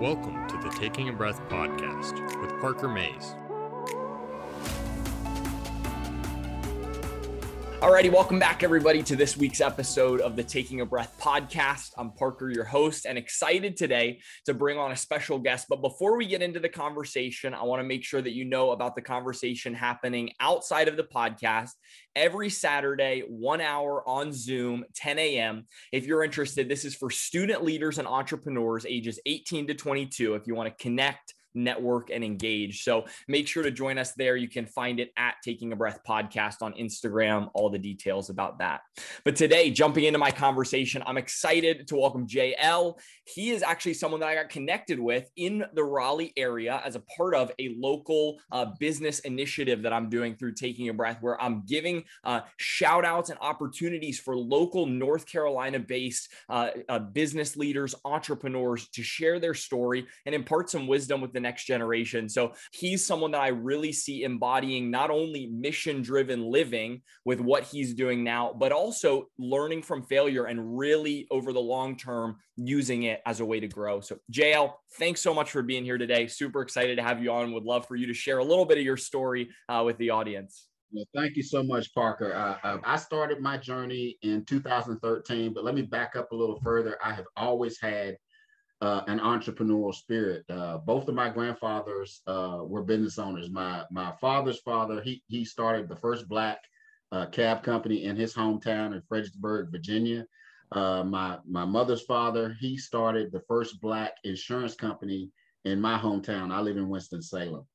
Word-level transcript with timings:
Welcome 0.00 0.48
to 0.48 0.56
the 0.56 0.70
Taking 0.70 1.08
a 1.08 1.12
Breath 1.12 1.40
podcast 1.48 2.42
with 2.42 2.60
Parker 2.60 2.88
Mays. 2.88 3.36
Alrighty, 7.84 8.10
welcome 8.10 8.38
back, 8.38 8.62
everybody, 8.62 9.02
to 9.02 9.14
this 9.14 9.36
week's 9.36 9.60
episode 9.60 10.22
of 10.22 10.36
the 10.36 10.42
Taking 10.42 10.80
a 10.80 10.86
Breath 10.86 11.18
podcast. 11.20 11.90
I'm 11.98 12.12
Parker, 12.12 12.48
your 12.48 12.64
host, 12.64 13.04
and 13.04 13.18
excited 13.18 13.76
today 13.76 14.20
to 14.46 14.54
bring 14.54 14.78
on 14.78 14.90
a 14.90 14.96
special 14.96 15.38
guest. 15.38 15.66
But 15.68 15.82
before 15.82 16.16
we 16.16 16.24
get 16.24 16.40
into 16.40 16.60
the 16.60 16.70
conversation, 16.70 17.52
I 17.52 17.62
want 17.64 17.80
to 17.80 17.86
make 17.86 18.02
sure 18.02 18.22
that 18.22 18.32
you 18.32 18.46
know 18.46 18.70
about 18.70 18.96
the 18.96 19.02
conversation 19.02 19.74
happening 19.74 20.30
outside 20.40 20.88
of 20.88 20.96
the 20.96 21.04
podcast 21.04 21.72
every 22.16 22.48
Saturday, 22.48 23.22
one 23.28 23.60
hour 23.60 24.02
on 24.08 24.32
Zoom, 24.32 24.86
10 24.94 25.18
a.m. 25.18 25.66
If 25.92 26.06
you're 26.06 26.24
interested, 26.24 26.70
this 26.70 26.86
is 26.86 26.94
for 26.94 27.10
student 27.10 27.64
leaders 27.64 27.98
and 27.98 28.08
entrepreneurs 28.08 28.86
ages 28.86 29.20
18 29.26 29.66
to 29.66 29.74
22. 29.74 30.36
If 30.36 30.46
you 30.46 30.54
want 30.54 30.74
to 30.74 30.82
connect, 30.82 31.34
network, 31.54 32.10
and 32.10 32.24
engage. 32.24 32.82
So 32.82 33.04
make 33.28 33.48
sure 33.48 33.62
to 33.62 33.70
join 33.70 33.98
us 33.98 34.12
there. 34.12 34.36
You 34.36 34.48
can 34.48 34.66
find 34.66 35.00
it 35.00 35.12
at 35.16 35.34
Taking 35.42 35.72
a 35.72 35.76
Breath 35.76 36.00
Podcast 36.06 36.62
on 36.62 36.72
Instagram, 36.74 37.50
all 37.54 37.70
the 37.70 37.78
details 37.78 38.30
about 38.30 38.58
that. 38.58 38.80
But 39.24 39.36
today, 39.36 39.70
jumping 39.70 40.04
into 40.04 40.18
my 40.18 40.30
conversation, 40.30 41.02
I'm 41.06 41.16
excited 41.16 41.88
to 41.88 41.96
welcome 41.96 42.26
JL. 42.26 42.98
He 43.24 43.50
is 43.50 43.62
actually 43.62 43.94
someone 43.94 44.20
that 44.20 44.28
I 44.28 44.34
got 44.34 44.48
connected 44.48 44.98
with 44.98 45.30
in 45.36 45.64
the 45.74 45.84
Raleigh 45.84 46.32
area 46.36 46.80
as 46.84 46.96
a 46.96 47.00
part 47.00 47.34
of 47.34 47.50
a 47.58 47.74
local 47.78 48.38
uh, 48.52 48.66
business 48.78 49.20
initiative 49.20 49.82
that 49.82 49.92
I'm 49.92 50.08
doing 50.08 50.36
through 50.36 50.54
Taking 50.54 50.88
a 50.88 50.94
Breath, 50.94 51.18
where 51.20 51.40
I'm 51.40 51.64
giving 51.66 52.04
uh, 52.24 52.40
shout 52.56 53.04
outs 53.04 53.30
and 53.30 53.38
opportunities 53.40 54.18
for 54.18 54.36
local 54.36 54.86
North 54.86 55.26
Carolina 55.26 55.78
based 55.78 56.28
uh, 56.48 56.70
uh, 56.88 56.98
business 56.98 57.56
leaders, 57.56 57.94
entrepreneurs 58.04 58.88
to 58.88 59.02
share 59.02 59.38
their 59.38 59.54
story 59.54 60.06
and 60.26 60.34
impart 60.34 60.70
some 60.70 60.86
wisdom 60.86 61.20
with 61.20 61.32
the 61.32 61.40
next 61.44 61.66
generation. 61.66 62.28
So 62.28 62.54
he's 62.72 63.06
someone 63.06 63.30
that 63.30 63.40
I 63.40 63.48
really 63.48 63.92
see 63.92 64.24
embodying 64.24 64.90
not 64.90 65.10
only 65.10 65.46
mission 65.46 66.02
driven 66.02 66.42
living 66.42 67.02
with 67.24 67.40
what 67.40 67.62
he's 67.62 67.94
doing 67.94 68.24
now, 68.24 68.52
but 68.58 68.72
also 68.72 69.28
learning 69.38 69.82
from 69.82 70.02
failure 70.02 70.46
and 70.46 70.76
really 70.76 71.28
over 71.30 71.52
the 71.52 71.60
long 71.60 71.96
term 71.96 72.38
using 72.56 73.04
it 73.04 73.20
as 73.26 73.40
a 73.40 73.44
way 73.44 73.60
to 73.60 73.68
grow. 73.68 74.00
So, 74.00 74.18
JL, 74.32 74.72
thanks 74.98 75.20
so 75.20 75.32
much 75.32 75.50
for 75.50 75.62
being 75.62 75.84
here 75.84 75.98
today. 75.98 76.26
Super 76.26 76.62
excited 76.62 76.96
to 76.96 77.02
have 77.02 77.22
you 77.22 77.30
on. 77.30 77.52
Would 77.52 77.64
love 77.64 77.86
for 77.86 77.94
you 77.94 78.06
to 78.06 78.14
share 78.14 78.38
a 78.38 78.44
little 78.44 78.64
bit 78.64 78.78
of 78.78 78.84
your 78.84 78.96
story 78.96 79.50
uh, 79.68 79.82
with 79.84 79.98
the 79.98 80.10
audience. 80.10 80.66
Well, 80.92 81.06
thank 81.14 81.36
you 81.36 81.42
so 81.42 81.62
much, 81.62 81.92
Parker. 81.92 82.32
Uh, 82.34 82.56
uh 82.66 82.78
I 82.84 82.96
started 82.96 83.40
my 83.40 83.58
journey 83.58 84.16
in 84.22 84.44
2013, 84.44 85.52
but 85.52 85.64
let 85.64 85.74
me 85.74 85.82
back 85.82 86.14
up 86.16 86.30
a 86.32 86.36
little 86.36 86.60
further. 86.60 86.96
I 87.04 87.12
have 87.12 87.26
always 87.36 87.80
had 87.80 88.16
uh, 88.84 89.02
an 89.06 89.18
entrepreneurial 89.18 89.94
spirit. 89.94 90.44
Uh, 90.50 90.76
both 90.76 91.08
of 91.08 91.14
my 91.14 91.30
grandfathers 91.30 92.20
uh, 92.26 92.60
were 92.62 92.82
business 92.82 93.18
owners. 93.18 93.48
My 93.48 93.84
my 93.90 94.12
father's 94.20 94.60
father 94.60 95.00
he 95.00 95.22
he 95.28 95.42
started 95.44 95.88
the 95.88 95.96
first 95.96 96.28
black 96.28 96.58
uh, 97.10 97.24
cab 97.26 97.62
company 97.62 98.04
in 98.04 98.14
his 98.14 98.34
hometown 98.34 98.94
in 98.94 99.00
Fredericksburg, 99.08 99.70
Virginia. 99.70 100.26
Uh, 100.70 101.02
my 101.02 101.38
my 101.48 101.64
mother's 101.64 102.02
father 102.02 102.54
he 102.60 102.76
started 102.76 103.32
the 103.32 103.40
first 103.48 103.80
black 103.80 104.16
insurance 104.24 104.74
company 104.74 105.30
in 105.64 105.80
my 105.80 105.98
hometown. 105.98 106.52
I 106.52 106.60
live 106.60 106.76
in 106.76 106.90
Winston 106.90 107.22
Salem, 107.22 107.66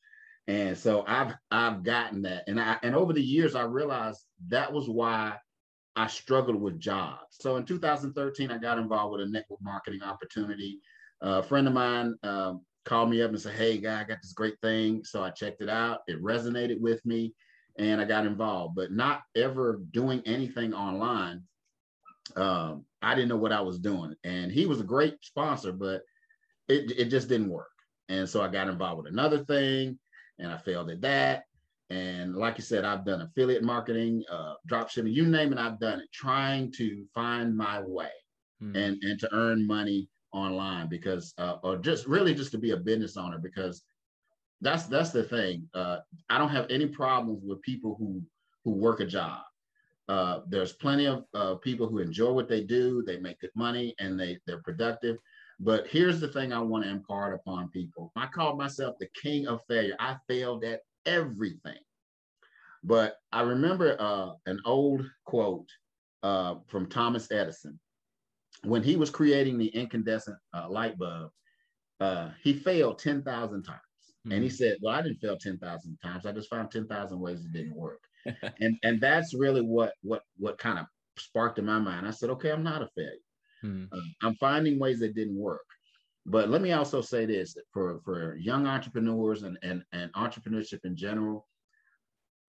and 0.48 0.78
so 0.78 1.04
I've 1.08 1.34
I've 1.50 1.82
gotten 1.82 2.22
that. 2.22 2.44
And 2.48 2.60
I 2.60 2.78
and 2.84 2.94
over 2.94 3.14
the 3.14 3.24
years 3.36 3.56
I 3.56 3.64
realized 3.64 4.20
that 4.50 4.72
was 4.72 4.88
why 4.88 5.38
I 5.96 6.06
struggled 6.06 6.62
with 6.62 6.80
jobs. 6.80 7.38
So 7.40 7.58
in 7.58 7.66
2013, 7.66 8.52
I 8.52 8.60
got 8.60 8.78
involved 8.78 9.14
with 9.14 9.22
a 9.22 9.30
network 9.30 9.62
marketing 9.64 10.04
opportunity. 10.04 10.80
Uh, 11.24 11.40
a 11.40 11.44
friend 11.44 11.68
of 11.68 11.74
mine 11.74 12.16
um, 12.24 12.62
called 12.86 13.10
me 13.10 13.22
up 13.22 13.30
and 13.30 13.40
said, 13.40 13.56
Hey, 13.56 13.78
guy, 13.78 14.02
I 14.02 14.04
got 14.04 14.20
this 14.22 14.34
great 14.34 14.60
thing. 14.62 15.04
So 15.04 15.24
I 15.24 15.30
checked 15.30 15.62
it 15.62 15.70
out. 15.70 16.00
It 16.08 16.22
resonated 16.22 16.80
with 16.80 17.06
me 17.06 17.34
and 17.78 18.02
I 18.02 18.06
got 18.06 18.26
involved, 18.26 18.76
but 18.76 18.92
not 18.92 19.22
ever 19.36 19.82
doing 19.92 20.22
anything 20.26 20.74
online. 20.74 21.44
Um, 22.36 22.86
I 23.02 23.16
didn't 23.16 23.30
know 23.30 23.38
what 23.38 23.54
I 23.54 23.62
was 23.62 23.80
doing. 23.80 24.16
And 24.24 24.52
he 24.52 24.66
was 24.66 24.82
a 24.82 24.86
great 24.86 25.16
sponsor, 25.22 25.72
but 25.72 26.02
it, 26.68 26.92
it 26.98 27.06
just 27.06 27.30
didn't 27.30 27.50
work. 27.50 27.70
And 28.10 28.28
so 28.28 28.42
I 28.42 28.48
got 28.48 28.68
involved 28.68 29.04
with 29.04 29.14
another 29.14 29.46
thing 29.46 29.98
and 30.40 30.52
I 30.52 30.58
failed 30.58 30.90
at 30.90 31.02
that. 31.02 31.44
And 31.90 32.36
like 32.36 32.58
you 32.58 32.64
said, 32.64 32.86
I've 32.86 33.06
done 33.06 33.22
affiliate 33.22 33.64
marketing, 33.64 34.24
uh, 34.32 34.54
drop 34.68 34.90
shipping, 34.90 35.14
you 35.14 35.26
name 35.26 35.54
it, 35.54 35.60
I've 35.60 35.80
done 35.80 36.00
it, 36.00 36.12
trying 36.14 36.72
to 36.74 37.06
find 37.16 37.56
my 37.56 37.82
way 37.82 38.12
hmm. 38.60 38.76
and, 38.76 39.02
and 39.02 39.20
to 39.22 39.34
earn 39.34 39.66
money 39.66 40.08
online 40.32 40.88
because, 40.88 41.34
uh, 41.38 41.58
or 41.64 41.78
just 41.78 42.08
really 42.08 42.34
just 42.34 42.52
to 42.52 42.58
be 42.58 42.72
a 42.72 42.78
business 42.78 43.18
owner 43.18 43.40
because 43.40 43.84
that's 44.62 44.86
that's 44.86 45.12
the 45.12 45.24
thing. 45.24 45.68
Uh, 45.74 45.98
I 46.30 46.38
don't 46.38 46.50
have 46.50 46.68
any 46.70 46.88
problems 46.88 47.44
with 47.44 47.62
people 47.62 47.96
who 47.98 48.22
who 48.64 48.72
work 48.72 49.00
a 49.00 49.06
job. 49.06 49.42
Uh, 50.08 50.42
there's 50.48 50.74
plenty 50.74 51.06
of 51.06 51.24
uh, 51.34 51.56
people 51.56 51.88
who 51.88 52.00
enjoy 52.00 52.32
what 52.32 52.50
they 52.50 52.64
do, 52.64 53.04
they 53.06 53.18
make 53.18 53.40
good 53.40 53.52
money, 53.56 53.96
and 54.00 54.20
they 54.20 54.40
they're 54.46 54.62
productive. 54.62 55.18
But 55.60 55.88
here's 55.88 56.20
the 56.20 56.28
thing 56.30 56.54
I 56.54 56.60
want 56.60 56.86
to 56.86 56.90
impart 56.90 57.34
upon 57.34 57.70
people. 57.70 58.12
I 58.16 58.28
call 58.28 58.56
myself 58.56 58.96
the 59.00 59.10
king 59.22 59.48
of 59.48 59.62
failure. 59.68 59.96
I 60.00 60.18
failed 60.28 60.64
at 60.64 60.82
everything. 61.06 61.80
But 62.84 63.18
I 63.32 63.42
remember 63.42 63.98
uh, 64.00 64.32
an 64.46 64.62
old 64.66 65.06
quote 65.26 65.70
uh, 66.24 66.56
from 66.68 66.88
Thomas 66.88 67.30
Edison. 67.32 67.80
When 68.64 68.84
he 68.84 68.96
was 68.96 69.10
creating 69.10 69.58
the 69.58 69.68
incandescent 69.68 70.38
uh, 70.54 70.70
light 70.70 70.98
bulb, 70.98 71.32
uh, 72.00 72.30
he 72.42 72.54
failed 72.54 73.00
10,000 73.00 73.64
times. 73.64 73.80
Mm-hmm. 74.26 74.32
And 74.32 74.44
he 74.44 74.50
hmm. 74.50 74.56
said, 74.56 74.78
Well, 74.82 74.96
I 74.96 75.02
didn't 75.02 75.20
fail 75.20 75.38
10,000 75.38 75.98
times. 76.04 76.26
I 76.26 76.32
just 76.32 76.50
found 76.50 76.72
10,000 76.72 77.20
ways 77.20 77.46
it 77.46 77.54
didn't 77.54 77.76
work. 77.76 78.02
and, 78.60 78.78
and 78.84 79.00
that's 79.00 79.34
really 79.34 79.62
what, 79.62 79.94
what, 80.02 80.24
what 80.38 80.58
kind 80.58 80.78
of 80.78 80.86
sparked 81.18 81.60
in 81.60 81.66
my 81.66 81.80
mind. 81.80 82.08
I 82.08 82.12
said, 82.12 82.30
Okay, 82.32 82.52
I'm 82.52 82.64
not 82.64 82.82
a 82.82 82.90
failure. 82.96 83.14
Mm-hmm. 83.64 83.98
I'm 84.24 84.36
finding 84.36 84.80
ways 84.80 85.00
that 85.00 85.16
didn't 85.16 85.38
work. 85.38 85.66
But 86.26 86.50
let 86.50 86.62
me 86.62 86.74
also 86.74 87.02
say 87.02 87.26
this 87.26 87.56
for, 87.74 88.02
for 88.04 88.36
young 88.36 88.68
entrepreneurs 88.68 89.44
and, 89.44 89.58
and, 89.64 89.84
and 89.94 90.14
entrepreneurship 90.14 90.80
in 90.84 90.96
general, 90.96 91.48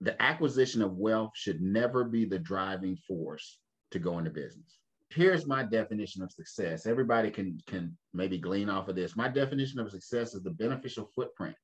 the 0.01 0.21
acquisition 0.21 0.83
of 0.83 0.97
wealth 0.97 1.31
should 1.35 1.61
never 1.61 2.05
be 2.05 2.25
the 2.25 2.39
driving 2.39 2.97
force 3.09 3.59
to 3.93 3.99
go 3.99 4.19
into 4.19 4.31
business. 4.31 4.79
Here's 5.11 5.47
my 5.47 5.65
definition 5.65 6.23
of 6.23 6.31
success. 6.31 6.87
Everybody 6.87 7.31
can, 7.31 7.59
can 7.67 7.97
maybe 8.15 8.39
glean 8.39 8.71
off 8.71 8.89
of 8.89 8.95
this. 8.95 9.17
My 9.17 9.29
definition 9.29 9.81
of 9.81 9.91
success 9.91 10.35
is 10.35 10.43
the 10.43 10.51
beneficial 10.51 11.11
footprint 11.15 11.57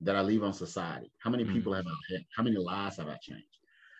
that 0.00 0.16
I 0.16 0.22
leave 0.22 0.42
on 0.42 0.52
society. 0.52 1.12
How 1.18 1.30
many 1.30 1.44
people 1.44 1.72
mm-hmm. 1.72 1.86
have 1.86 1.86
I 1.86 2.12
had? 2.14 2.24
How 2.34 2.42
many 2.42 2.56
lives 2.56 2.96
have 2.96 3.08
I 3.08 3.18
changed? 3.20 3.44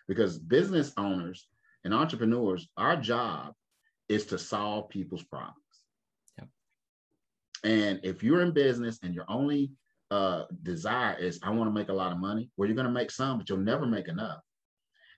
Because 0.07 0.39
business 0.39 0.93
owners 0.97 1.47
and 1.83 1.93
entrepreneurs, 1.93 2.67
our 2.77 2.97
job 2.97 3.53
is 4.09 4.25
to 4.27 4.39
solve 4.39 4.89
people's 4.89 5.23
problems. 5.23 5.55
And 7.63 7.99
if 8.03 8.23
you're 8.23 8.41
in 8.41 8.51
business 8.51 8.99
and 9.03 9.13
your 9.13 9.25
only 9.27 9.71
uh, 10.11 10.43
desire 10.63 11.17
is, 11.17 11.39
I 11.43 11.49
want 11.49 11.69
to 11.69 11.73
make 11.73 11.89
a 11.89 11.93
lot 11.93 12.11
of 12.11 12.19
money, 12.19 12.49
well, 12.55 12.67
you're 12.67 12.75
going 12.75 12.87
to 12.87 12.93
make 12.93 13.11
some, 13.11 13.37
but 13.37 13.49
you'll 13.49 13.57
never 13.59 13.85
make 13.85 14.07
enough. 14.07 14.39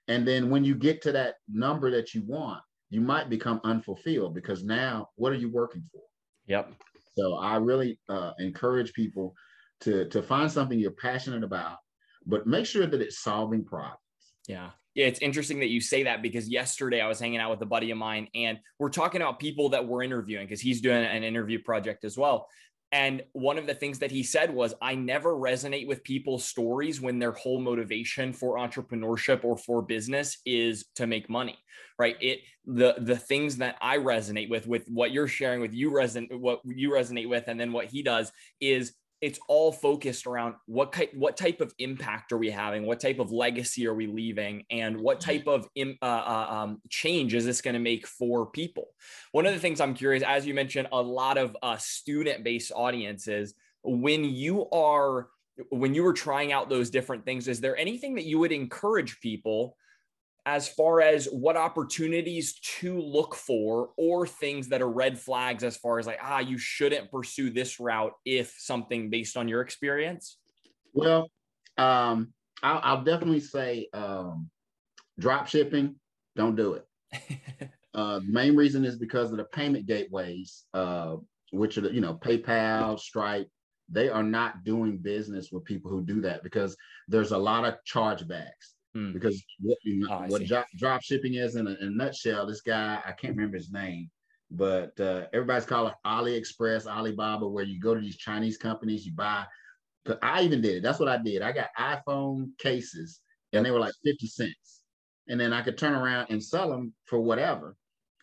And 0.08 0.28
then 0.28 0.50
when 0.50 0.64
you 0.64 0.74
get 0.74 1.02
to 1.04 1.12
that 1.12 1.36
number 1.52 1.92
that 1.92 2.16
you 2.16 2.24
want, 2.24 2.62
you 2.90 3.02
might 3.02 3.30
become 3.30 3.62
unfulfilled 3.64 4.34
because 4.34 4.64
now 4.64 5.10
what 5.16 5.32
are 5.32 5.38
you 5.38 5.50
working 5.52 5.84
for? 5.92 6.02
Yep. 6.48 6.74
So 7.18 7.36
I 7.36 7.58
really 7.58 8.00
uh, 8.10 8.32
encourage 8.40 8.94
people 8.94 9.36
to 9.82 10.08
to 10.10 10.22
find 10.22 10.52
something 10.52 10.80
you're 10.80 10.92
passionate 10.92 11.44
about, 11.44 11.78
but 12.26 12.48
make 12.48 12.66
sure 12.66 12.88
that 12.88 13.02
it's 13.02 13.20
solving 13.20 13.64
problems. 13.64 14.00
Yeah. 14.48 14.72
Yeah, 14.96 15.06
it's 15.06 15.20
interesting 15.20 15.60
that 15.60 15.70
you 15.70 15.80
say 15.80 16.04
that 16.04 16.22
because 16.22 16.50
yesterday 16.50 17.00
I 17.00 17.08
was 17.08 17.20
hanging 17.20 17.40
out 17.40 17.52
with 17.52 17.62
a 17.62 17.66
buddy 17.66 17.92
of 17.92 17.98
mine 17.98 18.28
and 18.34 18.58
we're 18.80 18.90
talking 18.90 19.22
about 19.22 19.40
people 19.40 19.70
that 19.70 19.88
we're 19.88 20.02
interviewing 20.02 20.46
because 20.46 20.60
he's 20.60 20.82
doing 20.82 21.06
an 21.06 21.24
interview 21.24 21.62
project 21.62 22.04
as 22.04 22.18
well. 22.18 22.48
And 22.92 23.24
one 23.34 23.60
of 23.60 23.68
the 23.68 23.76
things 23.76 24.00
that 24.00 24.10
he 24.10 24.24
said 24.24 24.54
was, 24.54 24.74
I 24.82 24.96
never 24.96 25.36
resonate 25.36 25.88
with 25.88 26.04
people's 26.04 26.44
stories 26.44 27.00
when 27.00 27.20
their 27.20 27.34
whole 27.34 27.62
motivation 27.62 28.34
for 28.34 28.56
entrepreneurship 28.56 29.44
or 29.44 29.58
for 29.58 29.84
business 29.84 30.40
is 30.46 30.86
to 30.96 31.06
make 31.06 31.30
money, 31.30 31.60
right? 32.00 32.16
It 32.20 32.40
the 32.66 32.96
the 32.98 33.18
things 33.18 33.58
that 33.58 33.76
I 33.80 33.98
resonate 33.98 34.50
with, 34.50 34.66
with 34.68 34.88
what 34.88 35.12
you're 35.12 35.28
sharing 35.28 35.62
with 35.62 35.74
you 35.74 35.92
resonate, 35.92 36.40
what 36.40 36.62
you 36.66 36.90
resonate 36.90 37.30
with, 37.30 37.44
and 37.48 37.60
then 37.60 37.72
what 37.72 37.86
he 37.86 38.02
does 38.02 38.32
is 38.60 38.94
it's 39.22 39.40
all 39.48 39.72
focused 39.72 40.26
around 40.26 40.56
what 40.66 40.94
type 40.94 41.14
what 41.14 41.36
type 41.36 41.62
of 41.62 41.74
impact 41.80 42.32
are 42.32 42.38
we 42.38 42.50
having? 42.50 42.86
What 42.86 43.00
type 43.00 43.20
of 43.20 43.32
legacy 43.32 43.86
are 43.88 43.94
we 43.94 44.08
leaving? 44.08 44.64
And 44.72 45.00
what 45.00 45.20
mm-hmm. 45.20 45.32
type 45.32 45.48
of 45.48 45.68
uh, 45.78 46.06
uh, 46.06 46.48
um, 46.50 46.82
change 46.90 47.34
is 47.34 47.46
this 47.46 47.62
going 47.62 47.74
to 47.74 47.80
make 47.80 48.08
for 48.08 48.46
people? 48.46 48.88
One 49.32 49.46
of 49.46 49.54
the 49.54 49.60
things 49.60 49.80
i'm 49.82 49.94
curious 49.94 50.24
as 50.24 50.46
you 50.46 50.54
mentioned 50.54 50.88
a 50.92 51.02
lot 51.02 51.38
of 51.38 51.56
uh, 51.62 51.78
student 51.78 52.44
based 52.44 52.72
audiences 52.76 53.54
when 53.84 54.24
you 54.24 54.70
are 54.72 55.28
when 55.70 55.94
you 55.94 56.04
were 56.04 56.14
trying 56.14 56.52
out 56.52 56.70
those 56.70 56.90
different 56.90 57.26
things 57.26 57.48
is 57.48 57.60
there 57.60 57.78
anything 57.78 58.16
that 58.16 58.26
you 58.26 58.40
would 58.40 58.52
encourage 58.52 59.20
people 59.20 59.76
as 60.50 60.68
far 60.68 61.00
as 61.00 61.26
what 61.28 61.56
opportunities 61.56 62.60
to 62.60 63.00
look 63.00 63.36
for 63.36 63.92
or 63.98 64.26
things 64.26 64.68
that 64.70 64.82
are 64.82 64.90
red 64.90 65.18
flags 65.18 65.64
as 65.64 65.78
far 65.78 66.00
as 66.00 66.08
like 66.08 66.18
ah 66.24 66.40
you 66.40 66.58
shouldn't 66.58 67.12
pursue 67.12 67.52
this 67.52 67.80
route 67.80 68.14
if 68.26 68.56
something 68.58 69.12
based 69.12 69.38
on 69.38 69.48
your 69.48 69.62
experience 69.62 70.40
well 70.94 71.30
um 71.78 72.34
i'll, 72.64 72.82
I'll 72.84 73.04
definitely 73.04 73.42
say 73.42 73.90
um 73.94 74.50
drop 75.20 75.48
shipping 75.48 75.96
don't 76.36 76.56
do 76.56 76.74
it. 76.74 76.86
Uh 77.92 78.20
the 78.20 78.32
main 78.32 78.56
reason 78.56 78.86
is 78.86 78.98
because 78.98 79.32
of 79.32 79.38
the 79.38 79.46
payment 79.46 79.88
gateways 79.88 80.66
uh 80.76 81.16
which 81.52 81.76
are 81.76 81.82
the, 81.82 81.92
you 81.92 82.02
know 82.02 82.14
paypal 82.14 83.00
stripe 83.00 83.48
they 83.90 84.10
are 84.10 84.22
not 84.22 84.64
doing 84.64 85.00
business 85.00 85.50
with 85.52 85.66
people 85.66 85.90
who 85.90 86.04
do 86.04 86.22
that 86.22 86.44
because 86.44 86.78
there's 87.08 87.32
a 87.32 87.38
lot 87.38 87.66
of 87.66 87.74
chargebacks 87.92 88.78
Hmm. 88.94 89.14
Because 89.14 89.44
what, 89.60 89.78
oh, 90.10 90.26
what 90.28 90.46
drop, 90.46 90.66
drop 90.76 91.02
shipping 91.04 91.36
is 91.36 91.56
in 91.56 91.68
a, 91.68 91.72
in 91.82 91.88
a, 91.88 91.92
nutshell, 91.92 92.48
this 92.48 92.62
guy, 92.62 93.00
I 93.06 93.12
can't 93.12 93.36
remember 93.36 93.58
his 93.58 93.72
name, 93.72 94.10
but 94.50 95.00
uh, 95.00 95.26
everybody's 95.32 95.66
calling 95.66 95.94
AliExpress, 96.06 96.88
Alibaba, 96.88 97.48
where 97.48 97.64
you 97.64 97.80
go 97.80 97.94
to 97.94 98.02
these 98.02 98.18
Chinese 98.18 98.58
companies, 98.58 99.06
you 99.06 99.14
buy. 99.14 99.46
I 100.24 100.42
even 100.42 100.62
did 100.62 100.78
it. 100.78 100.84
That's 100.84 101.00
what 101.00 101.10
I 101.10 101.18
did. 101.18 101.44
I 101.44 101.52
got 101.52 101.70
iPhone 101.78 102.58
cases 102.58 103.22
and 103.54 103.66
they 103.66 103.72
were 103.72 103.80
like 103.80 103.94
50 104.04 104.26
cents. 104.28 104.82
And 105.28 105.40
then 105.40 105.54
I 105.54 105.62
could 105.62 105.78
turn 105.78 105.94
around 105.94 106.28
and 106.30 106.44
sell 106.44 106.70
them 106.70 106.94
for 107.06 107.20
whatever. 107.20 107.76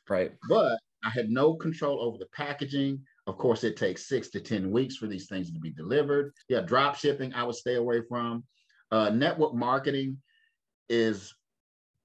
Right. 0.08 0.32
But 0.48 0.78
I 1.04 1.10
had 1.10 1.30
no 1.30 1.54
control 1.54 2.02
over 2.02 2.18
the 2.18 2.26
packaging. 2.34 3.00
Of 3.26 3.38
course, 3.38 3.62
it 3.62 3.76
takes 3.76 4.08
six 4.08 4.28
to 4.30 4.40
10 4.40 4.70
weeks 4.70 4.96
for 4.96 5.06
these 5.06 5.28
things 5.28 5.52
to 5.52 5.60
be 5.60 5.70
delivered. 5.70 6.32
Yeah, 6.48 6.60
drop 6.60 6.96
shipping, 6.96 7.32
I 7.34 7.44
would 7.44 7.54
stay 7.54 7.74
away 7.74 8.02
from. 8.08 8.44
Uh, 8.90 9.10
network 9.10 9.54
marketing, 9.54 10.16
is 10.88 11.35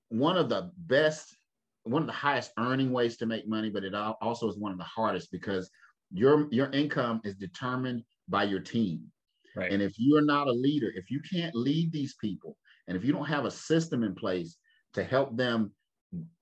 one 0.09 0.37
of 0.37 0.49
the 0.49 0.71
best, 0.77 1.35
one 1.83 2.01
of 2.01 2.07
the 2.07 2.13
highest 2.13 2.51
earning 2.59 2.91
ways 2.91 3.17
to 3.17 3.25
make 3.25 3.47
money, 3.47 3.69
but 3.69 3.83
it 3.83 3.93
also 3.95 4.49
is 4.49 4.57
one 4.57 4.71
of 4.71 4.77
the 4.77 4.83
hardest 4.83 5.31
because 5.31 5.69
your 6.13 6.47
your 6.51 6.69
income 6.71 7.21
is 7.23 7.35
determined 7.35 8.03
by 8.27 8.43
your 8.43 8.59
team. 8.59 9.11
Right. 9.55 9.71
And 9.71 9.81
if 9.81 9.97
you 9.97 10.17
are 10.17 10.21
not 10.21 10.47
a 10.47 10.51
leader, 10.51 10.91
if 10.95 11.09
you 11.09 11.21
can't 11.29 11.55
lead 11.55 11.91
these 11.91 12.15
people, 12.15 12.57
and 12.87 12.97
if 12.97 13.03
you 13.03 13.13
don't 13.13 13.25
have 13.25 13.45
a 13.45 13.51
system 13.51 14.03
in 14.03 14.15
place 14.15 14.57
to 14.93 15.03
help 15.03 15.35
them, 15.35 15.71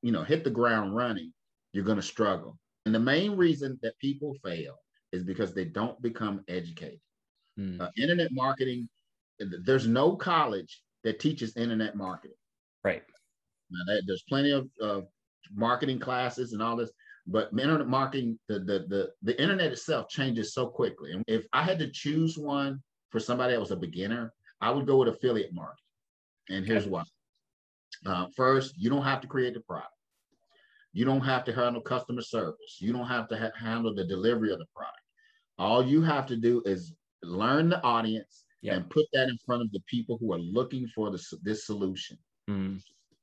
you 0.01 0.11
know, 0.11 0.23
hit 0.23 0.43
the 0.43 0.49
ground 0.49 0.95
running, 0.95 1.33
you're 1.73 1.83
going 1.83 1.97
to 1.97 2.03
struggle. 2.03 2.57
And 2.85 2.93
the 2.93 2.99
main 2.99 3.35
reason 3.35 3.79
that 3.81 3.97
people 3.99 4.35
fail 4.43 4.75
is 5.11 5.23
because 5.23 5.53
they 5.53 5.65
don't 5.65 5.99
become 6.01 6.43
educated. 6.47 6.99
Hmm. 7.57 7.81
Uh, 7.81 7.89
internet 7.97 8.31
marketing, 8.31 8.87
there's 9.39 9.87
no 9.87 10.15
college 10.15 10.81
that 11.03 11.19
teaches 11.19 11.55
internet 11.57 11.95
marketing. 11.95 12.37
Right. 12.83 13.03
Now 13.71 13.93
that, 13.93 14.03
there's 14.05 14.23
plenty 14.27 14.51
of 14.51 14.67
uh, 14.81 15.01
marketing 15.53 15.99
classes 15.99 16.53
and 16.53 16.61
all 16.61 16.75
this, 16.75 16.91
but 17.27 17.51
internet 17.51 17.87
marketing, 17.87 18.39
the, 18.47 18.59
the 18.59 18.85
the 18.87 19.09
the 19.21 19.41
internet 19.41 19.71
itself 19.71 20.09
changes 20.09 20.53
so 20.53 20.67
quickly. 20.67 21.11
And 21.11 21.23
if 21.27 21.45
I 21.53 21.63
had 21.63 21.79
to 21.79 21.89
choose 21.89 22.37
one 22.37 22.81
for 23.09 23.19
somebody 23.19 23.53
that 23.53 23.59
was 23.59 23.71
a 23.71 23.75
beginner, 23.75 24.33
I 24.61 24.71
would 24.71 24.87
go 24.87 24.97
with 24.97 25.09
affiliate 25.09 25.53
marketing. 25.53 25.83
And 26.49 26.65
here's 26.65 26.83
okay. 26.83 26.91
why. 26.91 27.03
Uh, 28.05 28.27
first, 28.35 28.75
you 28.77 28.89
don't 28.89 29.03
have 29.03 29.21
to 29.21 29.27
create 29.27 29.53
the 29.53 29.59
product. 29.61 29.93
You 30.93 31.05
don't 31.05 31.21
have 31.21 31.43
to 31.45 31.53
handle 31.53 31.81
customer 31.81 32.21
service. 32.21 32.77
You 32.79 32.93
don't 32.93 33.07
have 33.07 33.27
to 33.29 33.37
ha- 33.37 33.51
handle 33.55 33.93
the 33.93 34.05
delivery 34.05 34.51
of 34.51 34.57
the 34.57 34.65
product. 34.75 34.97
All 35.59 35.85
you 35.85 36.01
have 36.01 36.25
to 36.27 36.35
do 36.35 36.63
is 36.65 36.93
learn 37.21 37.69
the 37.69 37.83
audience 37.83 38.45
yeah. 38.61 38.75
and 38.75 38.89
put 38.89 39.05
that 39.13 39.29
in 39.29 39.37
front 39.45 39.61
of 39.61 39.71
the 39.71 39.81
people 39.87 40.17
who 40.19 40.33
are 40.33 40.39
looking 40.39 40.87
for 40.93 41.11
this, 41.11 41.33
this 41.43 41.65
solution. 41.65 42.17
Mm. 42.49 42.81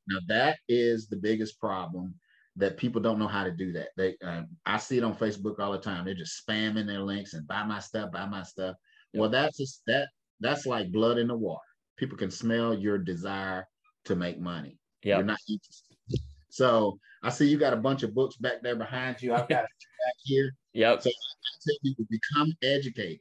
Now 0.08 0.18
that 0.28 0.58
is 0.68 1.08
the 1.08 1.16
biggest 1.16 1.58
problem 1.60 2.14
that 2.56 2.76
people 2.76 3.02
don't 3.02 3.18
know 3.18 3.26
how 3.26 3.44
to 3.44 3.50
do 3.50 3.72
that. 3.72 3.88
They, 3.96 4.16
uh, 4.24 4.42
I 4.64 4.78
see 4.78 4.98
it 4.98 5.04
on 5.04 5.14
Facebook 5.14 5.58
all 5.58 5.72
the 5.72 5.78
time. 5.78 6.04
They're 6.04 6.14
just 6.14 6.42
spamming 6.46 6.86
their 6.86 7.00
links 7.00 7.34
and 7.34 7.46
buy 7.46 7.62
my 7.64 7.80
stuff, 7.80 8.12
buy 8.12 8.26
my 8.26 8.42
stuff. 8.42 8.76
Well, 9.14 9.30
that's 9.30 9.58
just 9.58 9.82
that. 9.86 10.08
That's 10.40 10.66
like 10.66 10.92
blood 10.92 11.18
in 11.18 11.28
the 11.28 11.36
water. 11.36 11.60
People 11.96 12.18
can 12.18 12.30
smell 12.30 12.74
your 12.74 12.98
desire 12.98 13.66
to 14.04 14.14
make 14.14 14.38
money. 14.38 14.78
Yeah, 15.02 15.16
you're 15.16 15.24
not 15.24 15.38
interested. 15.48 15.96
So 16.50 16.98
I 17.22 17.30
see 17.30 17.48
you 17.48 17.58
got 17.58 17.72
a 17.72 17.78
bunch 17.78 18.02
of 18.02 18.14
books 18.14 18.36
back 18.36 18.62
there 18.62 18.76
behind 18.76 19.22
you. 19.22 19.32
I've 19.34 19.48
got 19.48 19.64
it 19.64 19.70
back 20.04 20.14
here. 20.24 20.52
Yep. 20.74 21.02
So 21.02 21.10
I 21.10 21.12
tell 21.66 21.76
people 21.82 22.04
become 22.10 22.52
educated. 22.62 23.20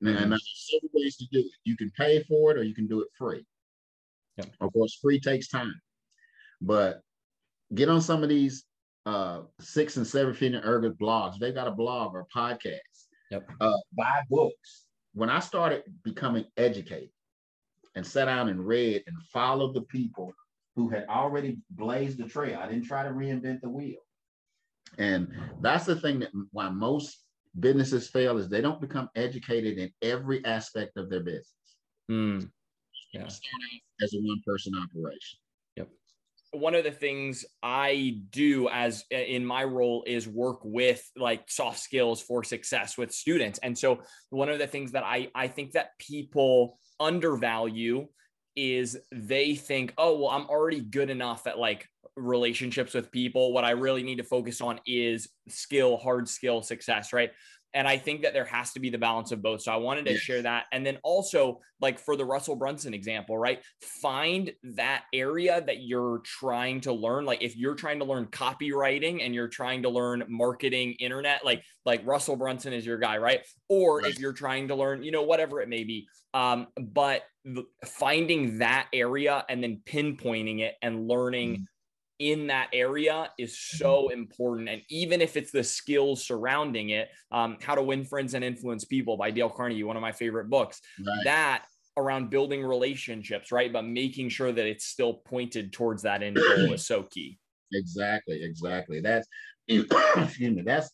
Now, 0.00 0.12
mm-hmm. 0.12 0.30
there's 0.30 0.68
several 0.70 0.90
ways 0.94 1.16
to 1.16 1.26
do 1.32 1.40
it. 1.40 1.52
You 1.64 1.76
can 1.76 1.90
pay 1.90 2.22
for 2.24 2.52
it 2.52 2.58
or 2.58 2.62
you 2.62 2.74
can 2.74 2.86
do 2.86 3.00
it 3.00 3.08
free. 3.16 3.44
Yep. 4.36 4.46
Of 4.60 4.72
course, 4.72 4.98
free 5.02 5.18
takes 5.18 5.48
time, 5.48 5.74
but 6.60 7.00
get 7.74 7.88
on 7.88 8.00
some 8.00 8.22
of 8.22 8.28
these 8.28 8.64
uh, 9.06 9.40
six 9.58 9.96
and 9.96 10.06
seven 10.06 10.34
figure 10.34 10.60
ergot 10.64 10.98
blogs. 10.98 11.38
They 11.38 11.52
got 11.52 11.66
a 11.66 11.72
blog 11.72 12.14
or 12.14 12.20
a 12.20 12.38
podcast. 12.38 12.78
Yep. 13.30 13.50
Uh, 13.60 13.76
buy 13.96 14.22
books. 14.30 14.84
When 15.14 15.30
I 15.30 15.40
started 15.40 15.82
becoming 16.04 16.44
educated 16.56 17.10
and 17.96 18.06
sat 18.06 18.26
down 18.26 18.48
and 18.48 18.64
read 18.64 19.02
and 19.06 19.16
followed 19.32 19.74
the 19.74 19.82
people 19.82 20.32
who 20.76 20.88
had 20.88 21.06
already 21.08 21.58
blazed 21.70 22.18
the 22.18 22.28
trail, 22.28 22.60
I 22.62 22.68
didn't 22.68 22.86
try 22.86 23.02
to 23.02 23.10
reinvent 23.10 23.62
the 23.62 23.68
wheel. 23.68 23.98
And 24.96 25.34
that's 25.60 25.84
the 25.84 25.96
thing 25.96 26.20
that 26.20 26.30
why 26.52 26.68
most 26.68 27.24
businesses 27.58 28.08
fail 28.08 28.38
is 28.38 28.48
they 28.48 28.60
don't 28.60 28.80
become 28.80 29.08
educated 29.16 29.78
in 29.78 29.90
every 30.02 30.44
aspect 30.44 30.96
of 30.96 31.10
their 31.10 31.22
business. 31.22 31.52
Mm. 32.10 32.50
Yeah. 33.12 33.24
as 33.24 34.14
a 34.14 34.18
one 34.18 34.40
person 34.46 34.74
operation. 34.74 35.38
Yep. 35.76 35.88
One 36.52 36.74
of 36.74 36.84
the 36.84 36.90
things 36.90 37.44
I 37.62 38.20
do 38.30 38.68
as 38.68 39.04
in 39.10 39.44
my 39.44 39.64
role 39.64 40.04
is 40.06 40.28
work 40.28 40.60
with 40.62 41.02
like 41.16 41.50
soft 41.50 41.80
skills 41.80 42.20
for 42.20 42.44
success 42.44 42.98
with 42.98 43.12
students. 43.12 43.58
And 43.62 43.76
so 43.76 44.00
one 44.30 44.48
of 44.48 44.58
the 44.58 44.66
things 44.66 44.92
that 44.92 45.04
I, 45.04 45.28
I 45.34 45.48
think 45.48 45.72
that 45.72 45.98
people 45.98 46.78
undervalue 47.00 48.08
is 48.58 48.98
they 49.12 49.54
think, 49.54 49.94
oh, 49.96 50.18
well, 50.18 50.30
I'm 50.30 50.46
already 50.46 50.80
good 50.80 51.10
enough 51.10 51.46
at 51.46 51.58
like 51.58 51.86
relationships 52.16 52.92
with 52.92 53.12
people. 53.12 53.52
What 53.52 53.64
I 53.64 53.70
really 53.70 54.02
need 54.02 54.16
to 54.16 54.24
focus 54.24 54.60
on 54.60 54.80
is 54.84 55.28
skill, 55.48 55.96
hard 55.96 56.28
skill 56.28 56.62
success, 56.62 57.12
right? 57.12 57.30
And 57.74 57.86
I 57.86 57.98
think 57.98 58.22
that 58.22 58.32
there 58.32 58.46
has 58.46 58.72
to 58.72 58.80
be 58.80 58.90
the 58.90 58.98
balance 58.98 59.30
of 59.30 59.42
both. 59.42 59.62
So 59.62 59.70
I 59.70 59.76
wanted 59.76 60.06
to 60.06 60.12
yes. 60.12 60.20
share 60.20 60.42
that. 60.42 60.64
And 60.72 60.84
then 60.84 60.98
also, 61.04 61.60
like 61.80 61.98
for 61.98 62.16
the 62.16 62.24
Russell 62.24 62.56
Brunson 62.56 62.94
example, 62.94 63.38
right? 63.38 63.60
Find 64.02 64.50
that 64.74 65.04
area 65.12 65.62
that 65.64 65.82
you're 65.82 66.20
trying 66.24 66.80
to 66.80 66.92
learn. 66.92 67.24
Like 67.24 67.42
if 67.42 67.56
you're 67.56 67.74
trying 67.74 67.98
to 68.00 68.04
learn 68.04 68.26
copywriting 68.26 69.24
and 69.24 69.34
you're 69.34 69.48
trying 69.48 69.82
to 69.82 69.90
learn 69.90 70.24
marketing, 70.28 70.96
internet, 70.98 71.44
like 71.44 71.62
like 71.84 72.04
Russell 72.04 72.36
Brunson 72.36 72.72
is 72.72 72.84
your 72.84 72.98
guy, 72.98 73.18
right? 73.18 73.42
Or 73.68 73.98
right. 73.98 74.10
if 74.10 74.18
you're 74.18 74.32
trying 74.32 74.68
to 74.68 74.74
learn, 74.74 75.04
you 75.04 75.12
know, 75.12 75.22
whatever 75.22 75.60
it 75.60 75.68
may 75.68 75.84
be. 75.84 76.08
Um, 76.34 76.68
but 76.76 77.22
finding 77.86 78.58
that 78.58 78.88
area 78.92 79.44
and 79.48 79.62
then 79.62 79.80
pinpointing 79.86 80.60
it 80.60 80.74
and 80.82 81.08
learning. 81.08 81.56
Mm 81.56 81.64
in 82.18 82.48
that 82.48 82.68
area 82.72 83.30
is 83.38 83.58
so 83.58 84.04
mm-hmm. 84.04 84.20
important. 84.20 84.68
And 84.68 84.82
even 84.90 85.20
if 85.20 85.36
it's 85.36 85.50
the 85.50 85.62
skills 85.62 86.24
surrounding 86.24 86.90
it, 86.90 87.08
um, 87.30 87.58
How 87.62 87.74
to 87.74 87.82
Win 87.82 88.04
Friends 88.04 88.34
and 88.34 88.44
Influence 88.44 88.84
People 88.84 89.16
by 89.16 89.30
Dale 89.30 89.50
Carnegie, 89.50 89.84
one 89.84 89.96
of 89.96 90.02
my 90.02 90.12
favorite 90.12 90.50
books, 90.50 90.80
right. 90.98 91.20
that 91.24 91.64
around 91.96 92.30
building 92.30 92.64
relationships, 92.64 93.52
right? 93.52 93.72
But 93.72 93.84
making 93.84 94.30
sure 94.30 94.52
that 94.52 94.66
it's 94.66 94.86
still 94.86 95.14
pointed 95.14 95.72
towards 95.72 96.02
that 96.02 96.22
end 96.22 96.36
goal 96.36 96.72
is 96.72 96.86
so 96.86 97.02
key. 97.04 97.38
Exactly, 97.70 98.42
exactly. 98.42 99.00
That's 99.00 99.28
excuse 99.68 100.56
me. 100.56 100.62
That's 100.62 100.88